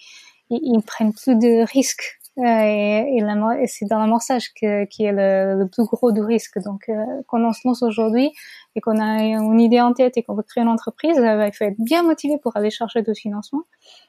ils, 0.51 0.59
ils 0.61 0.83
prennent 0.83 1.13
plus 1.13 1.35
de 1.35 1.65
risques 1.65 2.18
euh, 2.39 2.43
et, 2.43 3.17
et, 3.17 3.67
c'est 3.67 3.85
dans 3.85 3.99
l'amorçage 3.99 4.53
que, 4.53 4.85
qui 4.85 5.03
est 5.03 5.11
le, 5.11 5.59
le, 5.59 5.67
plus 5.67 5.83
gros 5.83 6.13
du 6.13 6.21
risque. 6.21 6.57
Donc, 6.59 6.87
euh, 6.87 6.93
quand 7.27 7.41
on 7.43 7.51
se 7.51 7.67
lance 7.67 7.83
aujourd'hui 7.83 8.31
et 8.75 8.81
qu'on 8.81 8.97
a 8.97 9.23
une 9.23 9.59
idée 9.59 9.81
en 9.81 9.91
tête 9.91 10.15
et 10.15 10.23
qu'on 10.23 10.35
veut 10.35 10.43
créer 10.43 10.63
une 10.63 10.69
entreprise, 10.69 11.17
euh, 11.17 11.47
il 11.47 11.53
faut 11.53 11.65
être 11.65 11.79
bien 11.79 12.01
motivé 12.03 12.37
pour 12.41 12.55
aller 12.55 12.69
chercher 12.69 13.01
de 13.01 13.13
financement. 13.13 13.63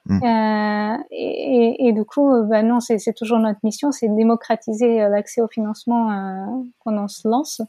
Mmh. 0.06 0.22
Euh, 0.22 0.96
et, 1.10 1.88
et, 1.88 1.92
du 1.92 2.04
coup, 2.04 2.30
ben 2.44 2.66
non, 2.68 2.78
c'est 2.78 3.12
toujours 3.14 3.38
notre 3.38 3.60
mission, 3.64 3.90
c'est 3.90 4.08
démocratiser 4.08 4.98
l'accès 5.08 5.40
au 5.40 5.48
financement 5.48 6.12
euh, 6.12 6.46
quand 6.78 6.96
on 6.96 7.08
se 7.08 7.26
lance. 7.26 7.62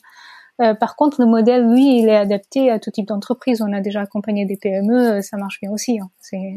par 0.79 0.95
contre, 0.95 1.21
le 1.21 1.27
modèle, 1.27 1.71
lui, 1.71 2.01
il 2.01 2.07
est 2.07 2.17
adapté 2.17 2.69
à 2.69 2.77
tout 2.77 2.91
type 2.91 3.07
d'entreprise. 3.07 3.63
On 3.63 3.73
a 3.73 3.81
déjà 3.81 4.01
accompagné 4.01 4.45
des 4.45 4.57
PME, 4.57 5.21
ça 5.21 5.37
marche 5.37 5.59
bien 5.59 5.71
aussi. 5.71 5.99
Hein. 5.99 6.09
C'est 6.19 6.55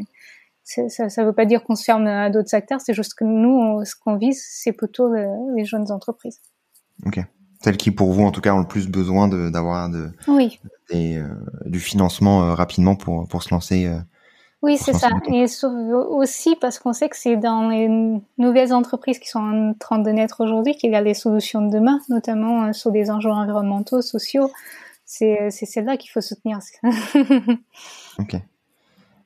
ça 0.65 0.83
ne 0.83 1.25
veut 1.25 1.33
pas 1.33 1.45
dire 1.45 1.63
qu'on 1.63 1.75
se 1.75 1.83
ferme 1.83 2.07
à 2.07 2.29
d'autres 2.29 2.49
secteurs, 2.49 2.81
c'est 2.81 2.93
juste 2.93 3.13
que 3.13 3.23
nous, 3.23 3.85
ce 3.85 3.95
qu'on 3.95 4.17
vise, 4.17 4.43
c'est 4.47 4.73
plutôt 4.73 5.13
les 5.13 5.63
jeunes 5.63 5.91
entreprises. 5.91 6.41
Ok. 7.05 7.19
Celles 7.63 7.77
qui, 7.77 7.91
pour 7.91 8.11
vous, 8.11 8.23
en 8.23 8.31
tout 8.31 8.41
cas, 8.41 8.53
ont 8.53 8.59
le 8.59 8.67
plus 8.67 8.87
besoin 8.87 9.27
d'avoir 9.27 9.89
de, 9.89 10.11
oui. 10.27 10.59
euh, 10.93 11.27
du 11.65 11.79
financement 11.79 12.43
euh, 12.43 12.53
rapidement 12.53 12.95
pour, 12.95 13.27
pour 13.27 13.41
se 13.41 13.53
lancer. 13.53 13.87
Euh, 13.87 13.99
oui, 14.61 14.77
c'est 14.77 14.93
ça. 14.93 15.09
Et 15.31 15.45
aussi 15.91 16.55
parce 16.55 16.79
qu'on 16.79 16.93
sait 16.93 17.09
que 17.09 17.17
c'est 17.17 17.37
dans 17.37 17.69
les 17.69 17.87
nouvelles 18.37 18.73
entreprises 18.73 19.19
qui 19.19 19.29
sont 19.29 19.39
en 19.39 19.73
train 19.73 19.99
de 19.99 20.09
naître 20.09 20.43
aujourd'hui 20.43 20.75
qu'il 20.75 20.91
y 20.91 20.95
a 20.95 21.01
les 21.01 21.13
solutions 21.13 21.61
de 21.61 21.71
demain, 21.71 21.99
notamment 22.09 22.73
sur 22.73 22.91
des 22.91 23.11
enjeux 23.11 23.31
environnementaux, 23.31 24.01
sociaux. 24.01 24.51
C'est 25.05 25.49
celle-là 25.51 25.97
qu'il 25.97 26.09
faut 26.09 26.21
soutenir. 26.21 26.59
ok. 28.19 28.37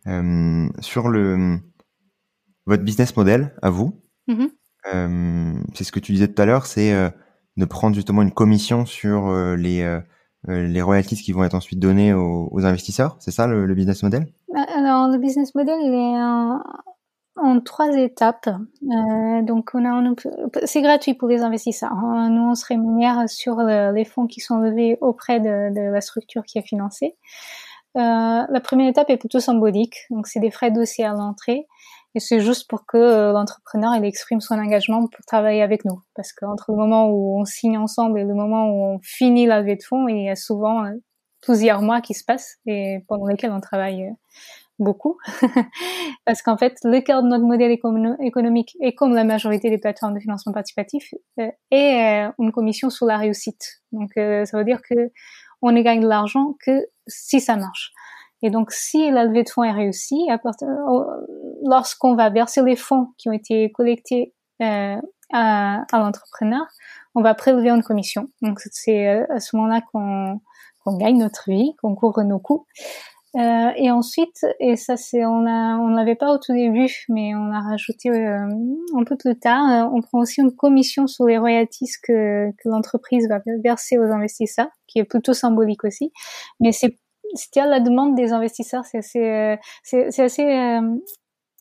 Euh, 0.09 0.67
sur 0.79 1.07
le 1.07 1.59
votre 2.65 2.83
business 2.83 3.15
model 3.15 3.53
à 3.61 3.69
vous, 3.69 3.99
mm-hmm. 4.27 4.49
euh, 4.93 5.53
c'est 5.73 5.83
ce 5.83 5.91
que 5.91 5.99
tu 5.99 6.13
disais 6.13 6.27
tout 6.27 6.41
à 6.41 6.45
l'heure, 6.45 6.65
c'est 6.65 6.93
euh, 6.93 7.09
de 7.57 7.65
prendre 7.65 7.95
justement 7.95 8.21
une 8.21 8.31
commission 8.31 8.85
sur 8.85 9.31
les 9.55 9.99
les 10.47 10.81
royalties 10.81 11.17
qui 11.17 11.33
vont 11.33 11.43
être 11.43 11.53
ensuite 11.53 11.79
données 11.79 12.13
aux, 12.13 12.65
investisseurs. 12.65 13.17
C'est 13.19 13.31
ça 13.31 13.45
le, 13.45 13.73
business 13.73 14.03
model? 14.03 14.27
Alors 14.55 15.09
le 15.09 15.17
business 15.17 15.53
model 15.53 15.77
il 15.81 15.93
est 15.93 17.41
en, 17.41 17.59
trois 17.59 17.93
étapes. 17.97 18.49
donc 19.43 19.71
on 19.73 19.83
a 19.85 20.13
c'est 20.63 20.81
gratuit 20.81 21.13
pour 21.13 21.27
les 21.27 21.41
investisseurs. 21.41 21.93
Nous 21.93 22.41
on 22.41 22.55
se 22.55 22.65
rémunère 22.65 23.27
sur 23.27 23.57
les 23.57 24.05
fonds 24.05 24.27
qui 24.27 24.39
sont 24.39 24.59
levés 24.59 24.97
auprès 25.01 25.41
de, 25.41 25.73
de 25.73 25.91
la 25.91 25.99
structure 25.99 26.43
qui 26.45 26.57
est 26.57 26.65
financée. 26.65 27.17
Euh, 27.97 28.45
la 28.47 28.61
première 28.61 28.87
étape 28.87 29.09
est 29.09 29.17
plutôt 29.17 29.39
symbolique, 29.39 29.95
donc 30.11 30.27
c'est 30.27 30.39
des 30.39 30.51
frais 30.51 30.69
dossiers 30.69 31.05
à 31.05 31.13
l'entrée, 31.13 31.65
et 32.13 32.19
c'est 32.19 32.39
juste 32.39 32.69
pour 32.69 32.85
que 32.85 32.97
euh, 32.97 33.31
l'entrepreneur 33.31 33.95
il 33.95 34.05
exprime 34.05 34.41
son 34.41 34.59
engagement 34.59 35.07
pour 35.07 35.25
travailler 35.25 35.63
avec 35.63 35.85
nous, 35.85 35.99
parce 36.15 36.31
qu'entre 36.31 36.71
le 36.71 36.77
moment 36.77 37.09
où 37.09 37.39
on 37.39 37.45
signe 37.45 37.77
ensemble 37.77 38.19
et 38.19 38.23
le 38.23 38.35
moment 38.35 38.69
où 38.69 38.95
on 38.95 38.99
finit 39.01 39.47
la 39.47 39.61
levée 39.61 39.75
de 39.75 39.83
fonds, 39.83 40.07
il 40.07 40.23
y 40.23 40.29
a 40.29 40.35
souvent 40.35 40.85
euh, 40.85 40.91
plusieurs 41.41 41.81
mois 41.81 42.01
qui 42.01 42.13
se 42.13 42.23
passent 42.23 42.57
et 42.67 42.99
pendant 43.07 43.25
lesquels 43.25 43.51
on 43.51 43.61
travaille 43.61 44.13
beaucoup, 44.77 45.17
parce 46.25 46.41
qu'en 46.43 46.57
fait 46.57 46.77
le 46.83 47.01
cœur 47.01 47.23
de 47.23 47.27
notre 47.27 47.43
modèle 47.43 47.71
économique 47.71 48.77
et 48.81 48.93
comme 48.93 49.13
la 49.13 49.23
majorité 49.23 49.69
des 49.69 49.77
plateformes 49.79 50.13
de 50.13 50.19
financement 50.19 50.53
participatif 50.53 51.13
est 51.71 52.29
une 52.39 52.51
commission 52.53 52.89
sur 52.89 53.05
la 53.05 53.17
réussite. 53.17 53.81
Donc 53.91 54.11
ça 54.15 54.57
veut 54.57 54.63
dire 54.63 54.81
que 54.81 55.11
on 55.61 55.71
ne 55.71 55.81
gagne 55.81 56.01
de 56.01 56.07
l'argent 56.07 56.55
que 56.65 56.87
si 57.07 57.41
ça 57.41 57.55
marche. 57.55 57.91
Et 58.41 58.49
donc, 58.49 58.71
si 58.71 59.11
la 59.11 59.25
levée 59.25 59.43
de 59.43 59.49
fonds 59.49 59.63
est 59.63 59.71
réussie, 59.71 60.27
lorsqu'on 61.63 62.15
va 62.15 62.29
verser 62.29 62.61
les 62.63 62.77
fonds 62.77 63.09
qui 63.17 63.29
ont 63.29 63.33
été 63.33 63.71
collectés 63.71 64.33
euh, 64.61 64.95
à, 65.33 65.85
l'entrepreneur, 65.91 66.65
on 67.15 67.21
va 67.21 67.33
prélever 67.33 67.69
une 67.69 67.83
commission. 67.83 68.29
Donc, 68.41 68.59
c'est 68.71 69.07
euh, 69.07 69.25
à 69.29 69.39
ce 69.39 69.55
moment-là 69.57 69.81
qu'on 69.91 70.39
gagne 70.97 71.17
notre 71.17 71.49
vie, 71.49 71.73
qu'on 71.81 71.95
couvre 71.95 72.23
nos 72.23 72.39
coûts. 72.39 72.65
Euh, 73.35 73.69
et 73.75 73.91
ensuite, 73.91 74.43
et 74.59 74.75
ça 74.75 74.97
c'est 74.97 75.23
on 75.23 75.45
a 75.45 75.95
l'avait 75.95 76.15
pas 76.15 76.33
au 76.33 76.39
tout 76.39 76.53
début, 76.53 76.91
mais 77.09 77.35
on 77.35 77.51
a 77.51 77.59
rajouté 77.61 78.09
euh, 78.09 78.47
un 78.95 79.03
peu 79.03 79.17
plus 79.17 79.37
tard. 79.37 79.69
Euh, 79.69 79.89
on 79.93 80.01
prend 80.01 80.19
aussi 80.19 80.41
une 80.41 80.55
commission 80.55 81.05
sur 81.05 81.25
les 81.25 81.37
royalties 81.37 81.91
que 82.01 82.49
l'entreprise 82.65 83.27
va 83.29 83.39
verser 83.63 83.99
aux 83.99 84.11
investisseurs, 84.11 84.69
qui 84.89 84.99
est 84.99 85.05
plutôt 85.05 85.33
symbolique 85.33 85.83
aussi. 85.83 86.11
Mais 86.59 86.71
c'est 86.71 86.97
c'était 87.35 87.61
à 87.61 87.67
la 87.67 87.79
demande 87.79 88.15
des 88.15 88.33
investisseurs. 88.33 88.85
C'est 88.85 88.99
assez 88.99 89.23
euh, 89.23 89.55
c'est 89.83 90.19
assez 90.19 90.79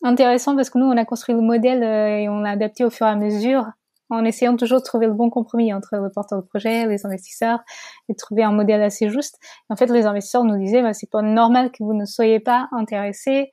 intéressant 0.03 0.57
parce 0.57 0.71
que 0.71 0.79
nous 0.79 0.87
on 0.87 0.97
a 0.97 1.05
construit 1.05 1.35
le 1.35 1.43
modèle 1.43 1.83
et 1.83 2.29
on 2.29 2.41
l'a 2.41 2.51
adapté 2.51 2.85
au 2.85 2.91
fur 2.91 3.07
et 3.07 3.11
à 3.11 3.17
mesure 3.17 3.67
en 4.11 4.25
essayant 4.25 4.57
toujours 4.57 4.79
de 4.79 4.85
trouver 4.85 5.07
le 5.07 5.13
bon 5.13 5.31
compromis 5.31 5.73
entre 5.73 5.97
le 5.97 6.11
porteur 6.11 6.41
de 6.41 6.47
projet, 6.47 6.87
les 6.87 7.05
investisseurs, 7.05 7.61
et 8.09 8.15
trouver 8.15 8.43
un 8.43 8.53
modèle 8.53 8.83
assez 8.83 9.11
juste. 9.11 9.39
En 9.69 9.77
fait, 9.77 9.87
les 9.87 10.07
investisseurs 10.07 10.45
nous 10.45 10.59
disaient, 10.59 10.83
bah, 10.83 10.95
c'est 10.95 11.11
pas 11.11 11.23
normal 11.23 11.71
que 11.71 11.83
vous 11.83 11.95
ne 11.95 12.05
soyez 12.05 12.41
pas 12.41 12.69
intéressés 12.73 13.51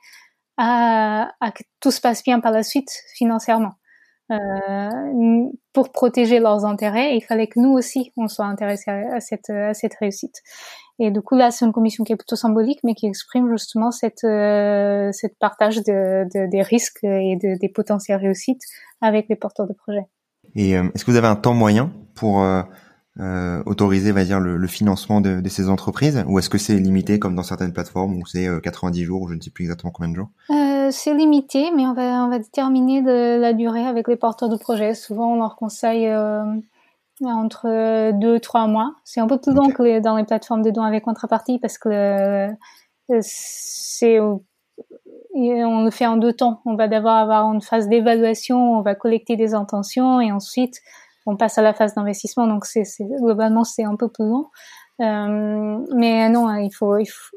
à, 0.58 1.30
à, 1.42 1.52
que 1.52 1.64
tout 1.82 1.92
se 1.92 2.00
passe 2.00 2.24
bien 2.24 2.40
par 2.40 2.52
la 2.52 2.64
suite 2.64 2.90
financièrement. 3.16 3.74
Euh, 4.32 5.44
pour 5.72 5.92
protéger 5.92 6.40
leurs 6.40 6.66
intérêts, 6.66 7.16
il 7.16 7.22
fallait 7.22 7.48
que 7.48 7.60
nous 7.60 7.72
aussi 7.72 8.12
on 8.18 8.28
soit 8.28 8.46
intéressés 8.46 8.90
à, 8.90 9.20
cette 9.20 9.50
à 9.50 9.74
cette 9.74 9.94
réussite. 9.96 10.42
Et 10.98 11.12
du 11.12 11.22
coup 11.22 11.36
là, 11.36 11.52
c'est 11.52 11.66
une 11.66 11.74
commission 11.74 12.04
qui 12.04 12.14
est 12.14 12.16
plutôt 12.16 12.36
symbolique, 12.36 12.80
mais 12.84 12.96
qui 12.96 13.06
exprime 13.06 13.52
justement 13.52 13.92
cette 13.92 14.24
euh, 14.24 15.12
cette 15.12 15.38
partage 15.38 15.78
de, 15.84 16.26
de, 16.34 16.50
des 16.50 16.62
risques 16.62 17.04
et 17.04 17.36
de, 17.36 17.60
des 17.60 17.70
potentielles 17.70 18.20
réussites 18.20 18.64
avec 19.02 19.28
les 19.30 19.36
porteurs 19.36 19.68
de 19.68 19.74
projets. 19.74 20.08
Et 20.56 20.78
euh, 20.78 20.90
est-ce 20.96 21.06
que 21.06 21.12
vous 21.12 21.18
avez 21.18 21.28
un 21.28 21.36
temps 21.36 21.54
moyen 21.54 21.92
pour 22.16 22.42
euh, 22.42 22.64
euh, 23.20 23.62
autoriser, 23.66 24.12
va 24.12 24.24
dire, 24.24 24.40
le, 24.40 24.58
le 24.58 24.68
financement 24.68 25.22
de, 25.22 25.40
de, 25.42 25.50
ces 25.50 25.70
entreprises, 25.70 26.24
ou 26.28 26.40
est-ce 26.40 26.50
que 26.50 26.58
c'est 26.58 26.78
limité 26.78 27.20
comme 27.20 27.36
dans 27.36 27.44
certaines 27.44 27.74
plateformes 27.74 28.16
où 28.18 28.26
c'est 28.26 28.48
90 28.64 29.04
jours 29.04 29.22
ou 29.24 29.28
je 29.28 29.36
ne 29.36 29.42
sais 29.42 29.52
plus 29.52 29.66
exactement 29.66 29.92
combien 29.92 30.10
de 30.10 30.16
jours? 30.16 30.30
C'est 30.92 31.14
limité, 31.14 31.72
mais 31.72 31.86
on 31.86 31.94
va 31.94 32.26
on 32.26 32.30
va 32.30 32.40
déterminer 32.40 33.02
de 33.02 33.40
la 33.40 33.54
durée 33.54 33.86
avec 33.86 34.08
les 34.08 34.16
porteurs 34.16 34.50
de 34.50 34.58
projets. 34.58 34.94
Souvent, 34.94 35.34
on 35.34 35.36
leur 35.36 35.56
conseille 35.56 36.10
entre 37.24 38.12
deux 38.20 38.40
trois 38.40 38.68
mois. 38.68 38.96
C'est 39.04 39.20
un 39.20 39.28
peu 39.28 39.40
plus 39.40 39.54
long 39.54 39.70
que 39.70 40.00
dans 40.00 40.18
les 40.18 40.24
plateformes 40.24 40.62
de 40.62 40.72
dons 40.72 40.84
avec 40.84 41.04
contrepartie 41.04 41.60
parce 41.60 41.78
que 41.78 42.48
c'est 43.22 44.20
on 45.36 45.84
le 45.84 45.92
fait 45.92 46.06
en 46.06 46.18
deux 46.18 46.34
temps. 46.34 46.62
On 46.66 46.76
va 46.76 46.88
d'abord 46.88 47.14
avoir 47.14 47.52
une 47.52 47.62
phase 47.62 47.88
d'évaluation, 47.88 48.78
on 48.78 48.82
va 48.82 48.96
collecter 48.96 49.36
des 49.36 49.54
intentions 49.54 50.22
et 50.22 50.32
ensuite 50.32 50.80
on 51.26 51.36
passe 51.36 51.58
à 51.58 51.62
la 51.62 51.74
phase 51.74 51.96
d'investissement. 51.96 52.48
Donc 52.48 52.66
c'est 52.66 52.84
globalement 53.00 53.64
c'est 53.64 53.84
un 53.84 53.96
peu 53.96 54.08
plus 54.08 54.26
long. 54.26 54.48
Euh, 55.02 55.86
mais 55.94 56.30
non, 56.30 56.54
il 56.56 56.72
faut, 56.74 56.98
il 56.98 57.06
faut, 57.06 57.36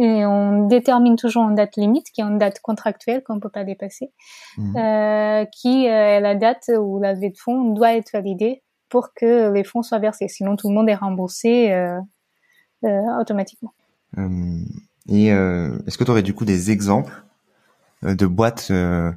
et 0.00 0.24
on 0.24 0.68
détermine 0.68 1.16
toujours 1.16 1.42
une 1.48 1.56
date 1.56 1.76
limite, 1.76 2.06
qui 2.12 2.20
est 2.20 2.24
une 2.24 2.38
date 2.38 2.60
contractuelle 2.60 3.22
qu'on 3.24 3.34
ne 3.34 3.40
peut 3.40 3.48
pas 3.48 3.64
dépasser, 3.64 4.12
mmh. 4.56 4.76
euh, 4.76 5.44
qui 5.46 5.86
est 5.86 6.20
la 6.20 6.34
date 6.36 6.70
où 6.78 7.00
la 7.00 7.14
levée 7.14 7.30
de 7.30 7.36
fonds 7.36 7.72
doit 7.74 7.94
être 7.94 8.12
validée 8.12 8.62
pour 8.88 9.12
que 9.12 9.52
les 9.52 9.64
fonds 9.64 9.82
soient 9.82 9.98
versés. 9.98 10.28
Sinon, 10.28 10.56
tout 10.56 10.68
le 10.68 10.74
monde 10.74 10.88
est 10.88 10.94
remboursé 10.94 11.72
euh, 11.72 11.98
euh, 12.84 13.20
automatiquement. 13.20 13.74
Euh, 14.16 14.60
et 15.08 15.32
euh, 15.32 15.78
est-ce 15.86 15.98
que 15.98 16.04
tu 16.04 16.10
aurais 16.10 16.22
du 16.22 16.34
coup 16.34 16.44
des 16.44 16.70
exemples 16.70 17.24
euh, 18.04 18.14
de 18.14 18.26
boîtes, 18.26 18.68
euh, 18.70 19.10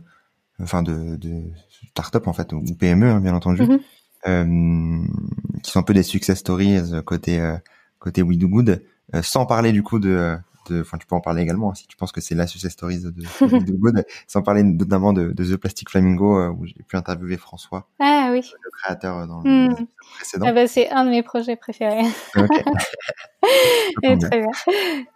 enfin 0.62 0.84
de, 0.84 1.16
de 1.16 1.44
start-up 1.90 2.28
en 2.28 2.34
fait, 2.34 2.54
ou 2.54 2.64
PME 2.80 3.08
hein, 3.08 3.20
bien 3.20 3.36
entendu, 3.36 3.64
mm-hmm. 4.26 5.62
qui 5.62 5.72
sont 5.72 5.80
un 5.80 5.84
peu 5.84 5.94
des 5.94 6.04
success 6.04 6.40
stories 6.40 6.80
côté 7.06 7.40
côté 8.00 8.22
We 8.22 8.38
Do 8.38 8.48
Good, 8.48 8.84
sans 9.22 9.46
parler 9.46 9.72
du 9.72 9.84
coup 9.84 10.00
de 10.00 10.38
enfin 10.72 10.98
tu 10.98 11.08
peux 11.08 11.16
en 11.16 11.22
parler 11.22 11.42
également 11.42 11.72
hein, 11.72 11.76
si 11.76 11.88
tu 11.88 11.98
penses 11.98 12.12
que 12.12 12.22
c'est 12.22 12.36
la 12.36 12.48
success 12.48 12.72
stories 12.72 13.02
de, 13.02 13.10
de, 13.10 13.72
Good, 13.72 14.06
sans 14.28 14.42
parler 14.42 14.64
notamment 14.64 15.14
de, 15.14 15.32
de, 15.32 15.44
The 15.44 15.58
Plastic 15.58 15.90
Flamingo 15.90 16.38
euh, 16.38 16.50
où 16.50 16.66
j'ai 16.66 16.84
pu 16.88 16.96
interviewer 16.96 17.38
François, 17.38 17.88
ah, 18.00 18.30
oui. 18.32 18.42
le 18.64 18.70
créateur 18.82 19.18
euh, 19.18 19.28
dans 19.28 19.42
le 19.42 19.70
hmm. 19.70 19.88
précédent. 20.16 20.46
Ah 20.48 20.54
bah, 20.54 20.68
c'est 20.68 20.90
un 20.90 21.06
de 21.06 21.10
mes 21.10 21.24
projets 21.24 21.56
préférés. 21.56 22.06
Okay. 22.36 22.64
Et 24.04 24.18
très 24.18 24.40
bien. 24.40 24.52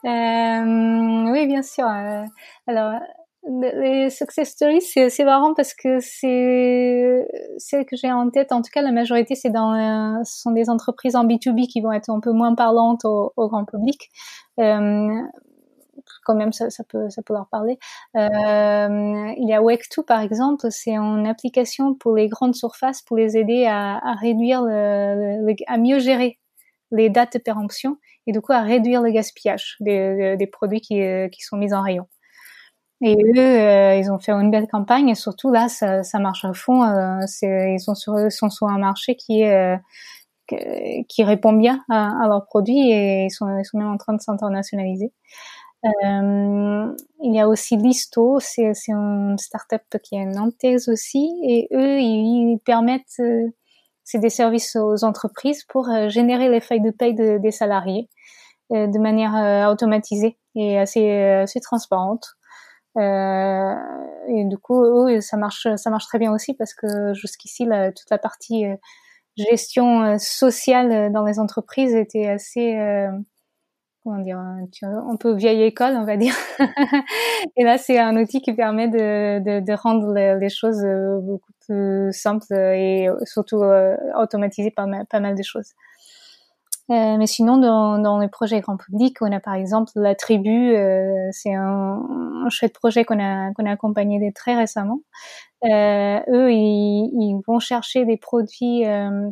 Euh, 0.06 1.32
oui, 1.32 1.48
bien 1.48 1.62
sûr. 1.62 1.86
Euh, 1.86 2.24
alors, 2.68 3.00
les 3.48 4.10
success 4.10 4.50
stories, 4.50 4.82
c'est 4.82 5.24
marrant 5.24 5.54
parce 5.54 5.74
que 5.76 6.00
c'est 6.00 7.28
celles 7.58 7.86
que 7.86 7.96
j'ai 7.96 8.12
en 8.12 8.30
tête. 8.30 8.52
En 8.52 8.62
tout 8.62 8.72
cas, 8.74 8.82
la 8.82 8.92
majorité, 8.92 9.36
c'est 9.36 9.52
dans, 9.52 10.24
ce 10.24 10.42
sont 10.42 10.52
des 10.52 10.70
entreprises 10.70 11.16
en 11.16 11.26
B2B 11.26 11.68
qui 11.68 11.82
vont 11.82 11.92
être 11.92 12.10
un 12.10 12.20
peu 12.20 12.32
moins 12.32 12.56
parlantes 12.56 13.06
au, 13.06 13.34
au 13.36 13.48
grand 13.48 13.66
public. 13.66 14.10
Euh, 14.60 15.22
quand 16.24 16.36
même 16.36 16.54
ça, 16.54 16.68
peut 16.88 17.08
leur 17.30 17.48
parler. 17.48 17.80
Euh, 18.16 19.34
il 19.38 19.48
y 19.48 19.54
a 19.54 19.62
Wake2 19.62 20.04
par 20.06 20.22
exemple, 20.22 20.68
c'est 20.70 20.96
une 20.96 21.26
application 21.26 21.94
pour 21.96 22.16
les 22.16 22.28
grandes 22.28 22.56
surfaces 22.56 23.02
pour 23.02 23.18
les 23.18 23.38
aider 23.38 23.66
à, 23.66 24.00
réduire 24.20 24.62
à 24.62 25.78
mieux 25.78 26.00
gérer 26.00 26.38
les 26.92 27.10
dates 27.10 27.34
de 27.34 27.40
péremption 27.40 27.98
et 28.28 28.32
du 28.34 28.42
coup 28.42 28.54
à 28.54 28.62
réduire 28.62 29.02
le 29.02 29.12
gaspillage 29.12 29.78
des, 29.80 30.50
produits 30.52 30.82
qui, 30.82 31.02
qui 31.32 31.42
sont 31.42 31.58
mis 31.58 31.74
en 31.74 31.82
rayon. 31.82 32.08
Et 33.02 33.16
eux, 33.16 33.40
euh, 33.40 33.96
ils 33.96 34.10
ont 34.10 34.20
fait 34.20 34.32
une 34.32 34.52
belle 34.52 34.68
campagne 34.68 35.10
et 35.10 35.16
surtout 35.16 35.52
là, 35.52 35.68
ça, 35.68 36.02
marche 36.20 36.46
à 36.46 36.54
fond. 36.54 36.84
Euh, 36.84 37.20
ils 37.44 37.80
sont 37.80 37.96
sur, 37.96 38.32
sont 38.32 38.50
sur 38.50 38.68
un 38.68 38.78
marché 38.78 39.16
qui 39.16 39.42
est 39.42 39.78
qui 40.48 41.24
répond 41.24 41.54
bien 41.54 41.84
à, 41.90 42.24
à, 42.24 42.28
leurs 42.28 42.46
produits 42.46 42.92
et 42.92 43.26
ils 43.26 43.32
sont, 43.32 43.48
ils 43.58 43.66
sont 43.66 43.78
même 43.78 43.92
en 43.92 43.98
train 43.98 44.14
de 44.14 44.22
s'internationaliser. 44.22 45.12
Euh, 45.86 46.96
il 47.22 47.36
y 47.36 47.40
a 47.40 47.48
aussi 47.48 47.78
Listo, 47.78 48.40
c'est 48.40 48.74
une 48.88 49.38
startup 49.38 49.84
qui 50.04 50.16
est 50.16 50.26
nantaise 50.26 50.90
aussi, 50.90 51.32
et 51.44 51.68
eux, 51.74 52.00
ils, 52.00 52.60
permettent, 52.66 53.20
euh, 53.20 53.50
c'est 54.04 54.20
des 54.20 54.30
services 54.30 54.76
aux 54.76 55.04
entreprises 55.04 55.64
pour 55.64 55.90
euh, 55.90 56.10
générer 56.10 56.50
les 56.50 56.62
feuilles 56.62 56.82
de 56.82 56.92
paye 56.92 57.14
de, 57.14 57.38
des 57.38 57.52
salariés 57.52 58.10
euh, 58.72 58.88
de 58.88 59.00
manière 59.00 59.70
automatisée 59.70 60.38
et 60.56 60.80
assez, 60.80 61.12
assez 61.12 61.60
transparente. 61.62 62.36
et 62.98 64.46
du 64.46 64.58
coup, 64.58 64.84
eux, 64.84 65.22
ça 65.22 65.38
marche, 65.38 65.68
ça 65.76 65.90
marche 65.90 66.06
très 66.08 66.20
bien 66.20 66.34
aussi 66.34 66.54
parce 66.56 66.74
que 66.74 67.14
jusqu'ici, 67.14 67.66
toute 67.96 68.10
la 68.10 68.18
partie 68.18 68.66
gestion 69.38 70.18
sociale 70.18 71.12
dans 71.12 71.24
les 71.24 71.40
entreprises 71.40 71.94
était 71.94 72.28
assez 72.28 72.78
comment 74.06 74.20
dire, 74.20 74.38
un 74.38 75.16
peu 75.20 75.34
vieille 75.34 75.64
école, 75.64 75.96
on 75.96 76.06
va 76.06 76.16
dire. 76.16 76.36
et 77.58 77.64
là, 77.64 77.80
c'est 77.80 77.98
un 77.98 78.16
outil 78.22 78.40
qui 78.40 78.54
permet 78.54 78.88
de, 78.88 79.40
de, 79.40 79.66
de 79.66 79.74
rendre 79.74 80.14
les, 80.14 80.50
choses 80.50 80.84
euh, 80.86 81.20
beaucoup 81.22 81.52
plus 81.66 82.14
simples 82.14 82.54
et 82.54 83.10
surtout 83.24 83.64
euh, 83.64 83.96
automatiser 84.16 84.70
pas 84.70 84.86
mal, 84.86 85.08
pas 85.08 85.20
mal 85.20 85.36
de 85.36 85.42
choses. 85.42 85.72
Euh, 86.92 87.18
mais 87.18 87.26
sinon, 87.26 87.58
dans, 87.58 87.98
dans 87.98 88.20
les 88.20 88.28
projets 88.28 88.62
grand 88.62 88.78
public, 88.78 89.18
on 89.22 89.32
a 89.32 89.40
par 89.40 89.56
exemple 89.56 89.92
la 89.96 90.14
tribu. 90.14 90.76
Euh, 90.76 91.30
c'est 91.32 91.54
un, 91.54 92.00
un, 92.46 92.50
chouette 92.50 92.74
projet 92.74 93.06
qu'on 93.06 93.20
a 93.20 93.52
qu'on 93.54 93.66
a 93.66 93.72
accompagné 93.72 94.32
très 94.34 94.56
récemment. 94.56 95.00
Euh, 95.64 96.20
eux, 96.30 96.52
ils, 96.52 97.10
ils, 97.14 97.42
vont 97.48 97.60
chercher 97.60 98.06
des 98.06 98.18
produits 98.18 98.86
euh, 98.86 99.30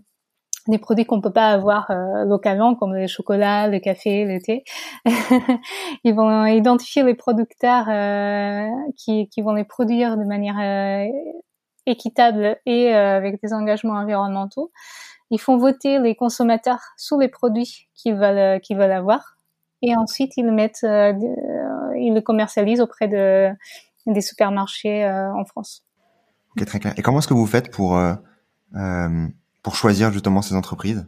des 0.67 0.79
produits 0.79 1.05
qu'on 1.05 1.21
peut 1.21 1.33
pas 1.33 1.49
avoir 1.49 1.91
euh, 1.91 2.25
localement 2.25 2.73
comme 2.75 2.93
le 2.95 3.05
chocolat, 3.07 3.67
le 3.67 3.79
café, 3.79 4.25
le 4.25 4.39
thé. 4.41 4.63
Ils 6.03 6.15
vont 6.15 6.45
identifier 6.45 7.03
les 7.03 7.15
producteurs 7.15 7.85
qui, 8.97 9.29
qui 9.29 9.41
vont 9.41 9.53
les 9.53 9.65
produire 9.65 10.17
de 10.17 10.23
manière 10.23 11.09
équitable 11.85 12.57
et 12.65 12.93
avec 12.93 13.41
des 13.43 13.53
engagements 13.53 13.95
environnementaux. 13.95 14.71
Ils 15.31 15.39
font 15.39 15.57
voter 15.57 15.99
les 15.99 16.15
consommateurs 16.15 16.79
sur 16.97 17.17
les 17.17 17.29
produits 17.29 17.87
qu'ils 17.95 18.15
veulent 18.15 18.59
qu'ils 18.61 18.77
veulent 18.77 18.91
avoir. 18.91 19.37
Et 19.81 19.95
ensuite 19.95 20.37
ils 20.37 20.45
le 20.45 20.51
mettent 20.51 20.83
ils 20.83 22.13
le 22.13 22.21
commercialisent 22.21 22.81
auprès 22.81 23.07
de 23.07 23.49
des 24.05 24.21
supermarchés 24.21 25.05
en 25.05 25.45
France. 25.45 25.83
Ok, 26.55 26.65
très 26.65 26.79
clair. 26.79 26.93
Et 26.97 27.01
comment 27.01 27.19
est-ce 27.19 27.27
que 27.27 27.33
vous 27.33 27.47
faites 27.47 27.71
pour 27.71 27.99
pour 29.63 29.75
choisir 29.75 30.11
justement 30.11 30.41
ces 30.41 30.55
entreprises? 30.55 31.07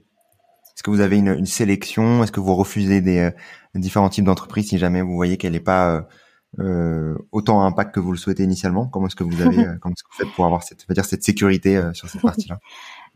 Est-ce 0.76 0.84
que 0.84 0.90
vous 0.90 1.00
avez 1.00 1.18
une, 1.18 1.30
une 1.30 1.46
sélection? 1.46 2.24
Est-ce 2.24 2.34
que 2.34 2.42
vous 2.42 2.54
refusez 2.54 3.00
des, 3.00 3.20
euh, 3.20 3.32
différents 3.76 4.10
types 4.10 4.26
d'entreprises 4.26 4.70
si 4.70 4.78
jamais 4.78 5.02
vous 5.02 5.16
voyez 5.16 5.38
qu'elle 5.38 5.54
n'est 5.54 5.62
pas 5.62 5.90
euh, 5.96 6.02
euh, 6.60 7.18
autant 7.32 7.62
à 7.62 7.66
impact 7.66 7.96
que 7.96 8.02
vous 8.02 8.12
le 8.12 8.18
souhaitez 8.18 8.44
initialement? 8.44 8.88
Comment 8.88 9.08
est-ce 9.08 9.16
que 9.16 9.24
vous 9.24 9.42
avez, 9.42 9.56
comment 9.82 9.94
est-ce 9.94 10.04
que 10.04 10.10
vous 10.12 10.26
faites 10.26 10.36
pour 10.36 10.46
avoir 10.46 10.64
cette, 10.64 10.86
dire 10.92 11.06
cette 11.06 11.24
sécurité 11.24 11.82
sur 11.94 12.10
cette 12.10 12.22
partie-là 12.30 12.60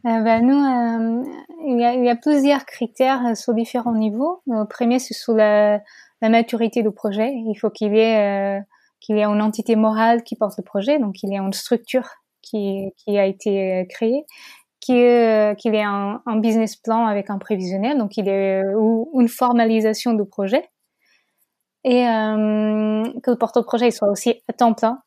ben 0.04 0.42
nous, 0.42 1.24
il 1.66 1.80
y, 1.80 1.84
a, 1.84 1.94
il, 1.94 2.06
y 2.06 2.10
a, 2.10 2.16
plusieurs 2.16 2.66
critères 2.66 3.36
sur 3.36 3.54
différents 3.54 3.94
niveaux. 3.94 4.42
Le 4.48 4.66
premier, 4.66 5.00
c'est 5.00 5.14
sur 5.14 5.34
la, 5.34 5.82
la, 6.22 6.30
maturité 6.30 6.84
du 6.84 6.92
projet. 6.92 7.32
Il 7.34 7.56
faut 7.56 7.70
qu'il 7.70 7.94
y 7.94 8.00
ait 8.00 8.62
qu'il 9.00 9.18
y 9.18 9.20
ait 9.20 9.26
une 9.26 9.42
entité 9.42 9.76
morale 9.76 10.24
qui 10.24 10.36
porte 10.36 10.58
le 10.58 10.64
projet, 10.64 11.00
donc 11.00 11.24
il 11.24 11.30
y 11.30 11.36
ait 11.36 11.40
une 11.40 11.54
structure 11.54 12.08
qui, 12.42 12.94
qui 12.98 13.18
a 13.18 13.26
été 13.26 13.88
créée 13.90 14.26
qu'il 14.80 14.96
ait 15.76 15.84
un, 15.84 16.22
business 16.38 16.76
plan 16.76 17.06
avec 17.06 17.30
un 17.30 17.38
prévisionnel, 17.38 17.98
donc 17.98 18.18
il 18.18 18.28
est 18.28 18.64
ou 18.76 19.10
une 19.20 19.28
formalisation 19.28 20.14
du 20.14 20.26
projet, 20.26 20.70
et 21.84 22.08
euh, 22.08 23.04
que 23.24 23.32
le 23.32 23.38
porte-projet 23.38 23.92
soit 23.92 24.10
aussi 24.10 24.42
à 24.48 24.54
temps 24.54 24.74
plein, 24.74 25.02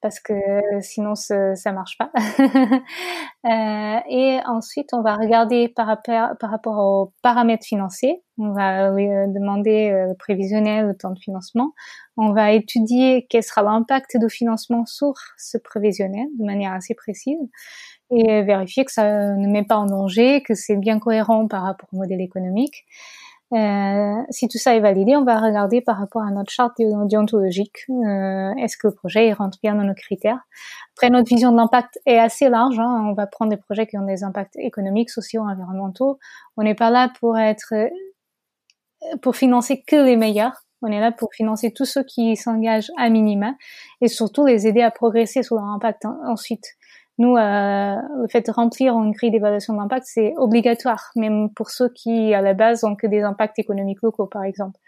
parce 0.00 0.20
que 0.20 0.34
sinon 0.80 1.14
ça, 1.14 1.54
ça 1.54 1.72
marche 1.72 1.98
pas. 1.98 2.10
euh, 3.46 4.00
et 4.08 4.38
ensuite, 4.46 4.90
on 4.92 5.02
va 5.02 5.16
regarder 5.16 5.68
par 5.68 5.86
rapport, 5.86 6.78
aux 6.78 7.12
paramètres 7.22 7.66
financiers. 7.66 8.22
On 8.38 8.52
va 8.52 8.90
demander 8.90 9.90
le 9.90 10.14
prévisionnel, 10.14 10.86
le 10.86 10.94
plan 10.94 11.10
de 11.10 11.18
financement. 11.18 11.72
On 12.16 12.32
va 12.32 12.52
étudier 12.52 13.26
quel 13.28 13.42
sera 13.42 13.62
l'impact 13.62 14.16
du 14.16 14.28
financement 14.28 14.86
sur 14.86 15.14
ce 15.36 15.58
prévisionnel 15.58 16.26
de 16.38 16.44
manière 16.44 16.72
assez 16.72 16.94
précise 16.94 17.38
et 18.10 18.42
vérifier 18.42 18.84
que 18.84 18.92
ça 18.92 19.34
ne 19.34 19.48
met 19.48 19.64
pas 19.64 19.76
en 19.76 19.86
danger, 19.86 20.42
que 20.42 20.54
c'est 20.54 20.76
bien 20.76 20.98
cohérent 20.98 21.46
par 21.46 21.62
rapport 21.62 21.88
au 21.92 21.96
modèle 21.96 22.20
économique. 22.20 22.86
Euh, 23.54 24.22
si 24.28 24.46
tout 24.46 24.58
ça 24.58 24.76
est 24.76 24.80
validé, 24.80 25.16
on 25.16 25.24
va 25.24 25.40
regarder 25.40 25.80
par 25.80 25.98
rapport 25.98 26.22
à 26.22 26.30
notre 26.30 26.52
charte 26.52 26.76
déontologique, 26.78 27.78
euh, 27.88 28.52
est-ce 28.56 28.76
que 28.76 28.88
le 28.88 28.94
projet 28.94 29.32
rentre 29.32 29.58
bien 29.62 29.74
dans 29.74 29.84
nos 29.84 29.94
critères? 29.94 30.40
Après, 30.96 31.08
notre 31.08 31.28
vision 31.28 31.50
de 31.52 31.56
l'impact 31.56 31.98
est 32.04 32.18
assez 32.18 32.50
large. 32.50 32.78
Hein. 32.78 33.06
On 33.08 33.14
va 33.14 33.26
prendre 33.26 33.50
des 33.50 33.56
projets 33.56 33.86
qui 33.86 33.96
ont 33.96 34.04
des 34.04 34.22
impacts 34.22 34.56
économiques, 34.56 35.10
sociaux, 35.10 35.42
environnementaux. 35.42 36.18
On 36.58 36.62
n'est 36.62 36.74
pas 36.74 36.90
là 36.90 37.10
pour 37.20 37.38
être 37.38 37.72
pour 39.22 39.36
financer 39.36 39.82
que 39.86 39.96
les 39.96 40.16
meilleurs. 40.16 40.64
On 40.82 40.88
est 40.88 41.00
là 41.00 41.10
pour 41.10 41.32
financer 41.32 41.72
tous 41.72 41.86
ceux 41.86 42.04
qui 42.04 42.36
s'engagent 42.36 42.90
à 42.98 43.08
minima 43.08 43.54
et 44.00 44.08
surtout 44.08 44.46
les 44.46 44.66
aider 44.66 44.82
à 44.82 44.90
progresser 44.90 45.42
sur 45.42 45.56
leur 45.56 45.64
impact 45.64 46.04
ensuite. 46.26 46.76
Nous, 47.18 47.36
euh, 47.36 47.96
le 48.22 48.28
fait 48.28 48.46
de 48.46 48.52
remplir 48.52 48.94
une 48.94 49.10
grille 49.10 49.32
d'évaluation 49.32 49.74
d'impact, 49.74 50.06
c'est 50.08 50.34
obligatoire, 50.36 51.10
même 51.16 51.50
pour 51.54 51.70
ceux 51.70 51.88
qui, 51.88 52.32
à 52.32 52.40
la 52.40 52.54
base, 52.54 52.84
ont 52.84 52.94
que 52.94 53.08
des 53.08 53.22
impacts 53.22 53.58
économiques 53.58 54.02
locaux, 54.02 54.26
par 54.26 54.44
exemple. 54.44 54.78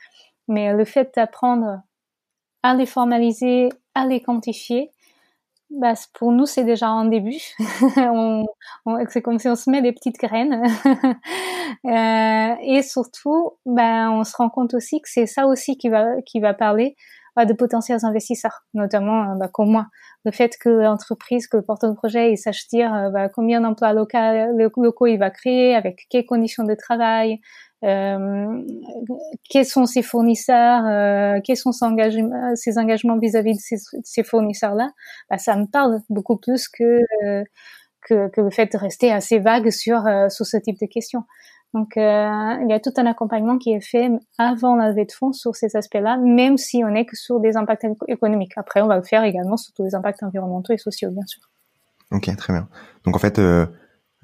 Mais 0.47 0.73
le 0.73 0.85
fait 0.85 1.13
d'apprendre 1.15 1.81
à 2.63 2.75
les 2.75 2.87
formaliser, 2.87 3.71
à 3.95 4.07
les 4.07 4.21
quantifier, 4.21 4.93
bah, 5.71 5.95
pour 6.15 6.33
nous, 6.33 6.47
c'est 6.47 6.65
déjà 6.65 6.89
un 6.89 7.05
début. 7.05 7.41
on, 7.97 8.47
c'est 9.09 9.23
comme 9.23 9.39
si 9.39 9.49
on 9.49 9.57
se 9.57 9.71
met 9.71 9.83
des 9.83 9.93
petites 9.93 10.19
graines. 10.19 10.63
euh, 11.85 12.55
et 12.63 12.83
surtout, 12.83 13.53
bah, 13.67 14.11
on 14.11 14.25
se 14.25 14.37
rend 14.37 14.51
compte 14.51 14.75
aussi 14.75 15.01
que 15.01 15.09
c'est 15.09 15.27
ça 15.27 15.47
aussi 15.47 15.79
qui 15.79 15.89
va, 15.89 16.21
qui 16.27 16.41
va 16.41 16.55
parler 16.55 16.97
de 17.37 17.53
potentiels 17.53 18.05
investisseurs, 18.05 18.65
notamment 18.75 19.33
euh, 19.33 19.35
bah, 19.37 19.49
comme 19.49 19.71
moi. 19.71 19.87
Le 20.25 20.33
fait 20.33 20.57
que 20.59 20.69
l'entreprise, 20.69 21.47
que 21.47 21.57
le 21.57 21.63
porteur 21.63 21.91
de 21.91 21.97
projet, 21.97 22.33
il 22.33 22.37
sache 22.37 22.69
dire 22.69 22.95
euh, 22.95 23.11
bah, 23.11 23.29
combien 23.29 23.61
d'emplois 23.61 23.93
locaux, 23.93 25.07
il 25.07 25.19
va 25.19 25.31
créer, 25.31 25.75
avec 25.75 26.07
quelles 26.11 26.27
conditions 26.27 26.65
de 26.65 26.75
travail, 26.75 27.41
euh, 27.85 28.63
quels 29.49 29.65
sont 29.65 29.87
ses 29.87 30.03
fournisseurs, 30.03 30.85
euh, 30.87 31.41
quels 31.43 31.57
sont 31.57 31.73
ses 31.73 32.79
engagements, 32.79 33.19
vis-à-vis 33.19 33.55
de 33.55 33.79
ces, 34.05 34.23
fournisseurs-là, 34.23 34.91
bah, 35.31 35.39
ça 35.39 35.57
me 35.57 35.65
parle 35.67 36.01
beaucoup 36.11 36.37
plus 36.37 36.69
que, 36.69 37.01
que, 38.03 38.29
que 38.29 38.41
le 38.41 38.51
fait 38.51 38.73
de 38.73 38.77
rester 38.77 39.11
assez 39.13 39.39
vague 39.39 39.71
sur 39.71 40.03
sur 40.29 40.45
ce 40.47 40.59
type 40.59 40.79
de 40.81 40.87
questions. 40.87 41.25
Donc, 41.73 41.97
euh, 41.97 42.57
il 42.63 42.67
y 42.69 42.73
a 42.73 42.81
tout 42.81 42.93
un 42.97 43.07
accompagnement 43.07 43.57
qui 43.57 43.73
est 43.73 43.81
fait 43.81 44.11
avant 44.39 44.75
la 44.75 44.91
levée 44.91 45.05
de 45.05 45.13
fonds 45.13 45.33
sur 45.33 45.55
ces 45.55 45.77
aspects-là, 45.77 46.17
même 46.17 46.57
si 46.57 46.83
on 46.85 46.91
n'est 46.91 47.07
que 47.07 47.17
sur 47.17 47.39
des 47.39 47.57
impacts 47.57 47.87
économiques. 48.09 48.53
Après, 48.57 48.81
on 48.81 48.89
va 48.89 48.97
le 48.97 49.03
faire 49.03 49.23
également 49.23 49.57
sur 49.57 49.73
tous 49.75 49.85
les 49.85 49.95
impacts 49.95 50.23
environnementaux 50.25 50.73
et 50.73 50.79
sociaux, 50.79 51.11
bien 51.11 51.25
sûr. 51.27 51.43
Ok, 52.11 52.35
très 52.37 52.53
bien. 52.53 52.69
Donc, 53.05 53.15
en 53.15 53.21
fait, 53.21 53.39
euh, 53.39 53.67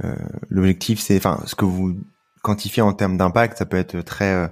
euh, 0.05 0.17
l'objectif, 0.51 0.99
c'est, 0.99 1.17
enfin, 1.17 1.41
ce 1.47 1.55
que 1.55 1.65
vous 1.65 1.95
quantifiez 2.43 2.83
en 2.83 2.93
termes 2.93 3.17
d'impact, 3.17 3.59
ça 3.59 3.67
peut 3.67 3.77
être 3.77 4.01
très 4.01 4.51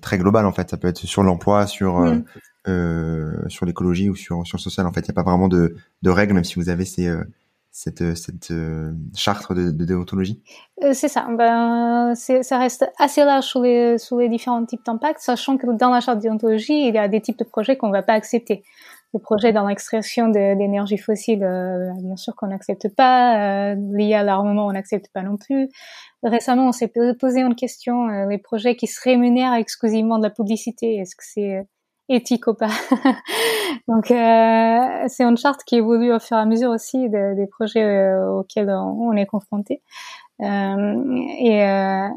très 0.00 0.16
global, 0.16 0.46
en 0.46 0.52
fait. 0.52 0.70
Ça 0.70 0.78
peut 0.78 0.88
être 0.88 0.98
sur 0.98 1.22
l'emploi, 1.22 1.66
sur 1.66 2.00
mm. 2.00 3.48
sur 3.48 3.66
l'écologie 3.66 4.08
ou 4.08 4.16
sur 4.16 4.44
sur 4.46 4.56
le 4.56 4.62
social. 4.62 4.86
En 4.86 4.92
fait, 4.92 5.00
il 5.00 5.10
n'y 5.10 5.12
a 5.12 5.22
pas 5.22 5.30
vraiment 5.30 5.48
de, 5.48 5.76
de 6.02 6.10
règles, 6.10 6.32
même 6.32 6.44
si 6.44 6.54
vous 6.54 6.70
avez 6.70 6.86
ces 6.86 7.14
cette, 7.82 8.14
cette 8.14 8.50
euh, 8.50 8.92
charte 9.16 9.54
de, 9.54 9.70
déontologie 9.70 10.42
euh, 10.84 10.92
C'est 10.92 11.08
ça. 11.08 11.26
Ben, 11.30 12.12
ça 12.14 12.58
reste 12.58 12.84
assez 12.98 13.24
large 13.24 13.46
sur 13.46 13.62
les, 13.62 14.28
différents 14.28 14.66
types 14.66 14.84
d'impact, 14.84 15.20
sachant 15.20 15.56
que 15.56 15.66
dans 15.66 15.88
la 15.88 16.00
charte 16.00 16.18
de 16.18 16.24
déontologie, 16.24 16.88
il 16.88 16.94
y 16.94 16.98
a 16.98 17.08
des 17.08 17.22
types 17.22 17.38
de 17.38 17.44
projets 17.44 17.78
qu'on 17.78 17.86
ne 17.86 17.92
va 17.92 18.02
pas 18.02 18.12
accepter. 18.12 18.62
Les 19.14 19.20
projets 19.20 19.54
dans 19.54 19.66
l'extraction 19.66 20.28
d'énergie 20.28 20.98
fossile, 20.98 21.42
euh, 21.42 21.90
bien 22.02 22.16
sûr 22.16 22.36
qu'on 22.36 22.48
n'accepte 22.48 22.94
pas. 22.94 23.72
Euh, 23.72 23.76
liés 23.94 24.12
à 24.12 24.24
l'armement, 24.24 24.66
on 24.66 24.72
n'accepte 24.72 25.08
pas 25.14 25.22
non 25.22 25.38
plus. 25.38 25.70
Récemment, 26.22 26.68
on 26.68 26.72
s'est 26.72 26.92
posé 27.18 27.40
une 27.40 27.54
question, 27.54 28.08
les 28.26 28.36
projets 28.36 28.76
qui 28.76 28.88
se 28.88 29.00
rémunèrent 29.02 29.54
exclusivement 29.54 30.18
de 30.18 30.24
la 30.24 30.30
publicité, 30.30 30.96
est-ce 30.96 31.16
que 31.16 31.24
c'est 31.24 31.66
pas. 32.58 32.70
Donc 33.88 34.10
euh, 34.10 35.04
c'est 35.08 35.24
une 35.24 35.36
charte 35.36 35.62
qui 35.64 35.76
évolue 35.76 36.12
au 36.12 36.18
fur 36.18 36.36
et 36.36 36.40
à 36.40 36.44
mesure 36.44 36.70
aussi 36.70 37.08
des 37.08 37.46
projets 37.50 37.84
euh, 37.84 38.38
auxquels 38.38 38.70
on, 38.70 39.12
est 39.12 39.26
confronté. 39.26 39.82
Euh, 40.40 42.08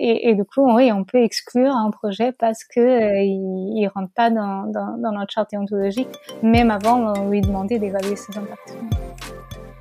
et, 0.00 0.34
du 0.34 0.44
coup, 0.44 0.70
oui, 0.72 0.92
on 0.92 1.04
peut 1.04 1.22
exclure 1.22 1.74
un 1.74 1.90
projet 1.90 2.30
parce 2.32 2.62
que 2.62 3.20
il, 3.24 3.78
il 3.78 3.88
rentre 3.88 4.12
pas 4.14 4.30
dans, 4.30 4.66
notre 5.12 5.32
charte 5.32 5.50
déontologique, 5.50 6.08
même 6.42 6.70
avant 6.70 7.12
de 7.12 7.30
lui 7.30 7.40
demander 7.40 7.78
d'évaluer 7.78 8.14
ses 8.14 8.36
impacts. 8.38 8.76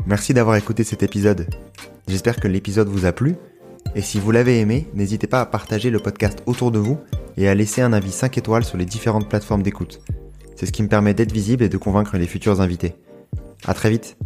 Merci 0.07 0.33
d'avoir 0.33 0.55
écouté 0.55 0.83
cet 0.83 1.03
épisode. 1.03 1.45
J'espère 2.07 2.39
que 2.39 2.47
l'épisode 2.47 2.87
vous 2.87 3.05
a 3.05 3.11
plu. 3.11 3.35
Et 3.95 4.01
si 4.01 4.19
vous 4.19 4.31
l'avez 4.31 4.59
aimé, 4.59 4.87
n'hésitez 4.93 5.27
pas 5.27 5.41
à 5.41 5.45
partager 5.45 5.89
le 5.89 5.99
podcast 5.99 6.43
autour 6.45 6.71
de 6.71 6.79
vous 6.79 6.99
et 7.37 7.47
à 7.47 7.55
laisser 7.55 7.81
un 7.81 7.93
avis 7.93 8.11
5 8.11 8.37
étoiles 8.37 8.63
sur 8.63 8.77
les 8.77 8.85
différentes 8.85 9.29
plateformes 9.29 9.63
d'écoute. 9.63 10.01
C'est 10.55 10.65
ce 10.65 10.71
qui 10.71 10.83
me 10.83 10.87
permet 10.87 11.13
d'être 11.13 11.31
visible 11.31 11.63
et 11.63 11.69
de 11.69 11.77
convaincre 11.77 12.17
les 12.17 12.27
futurs 12.27 12.61
invités. 12.61 12.95
À 13.65 13.73
très 13.73 13.89
vite 13.89 14.17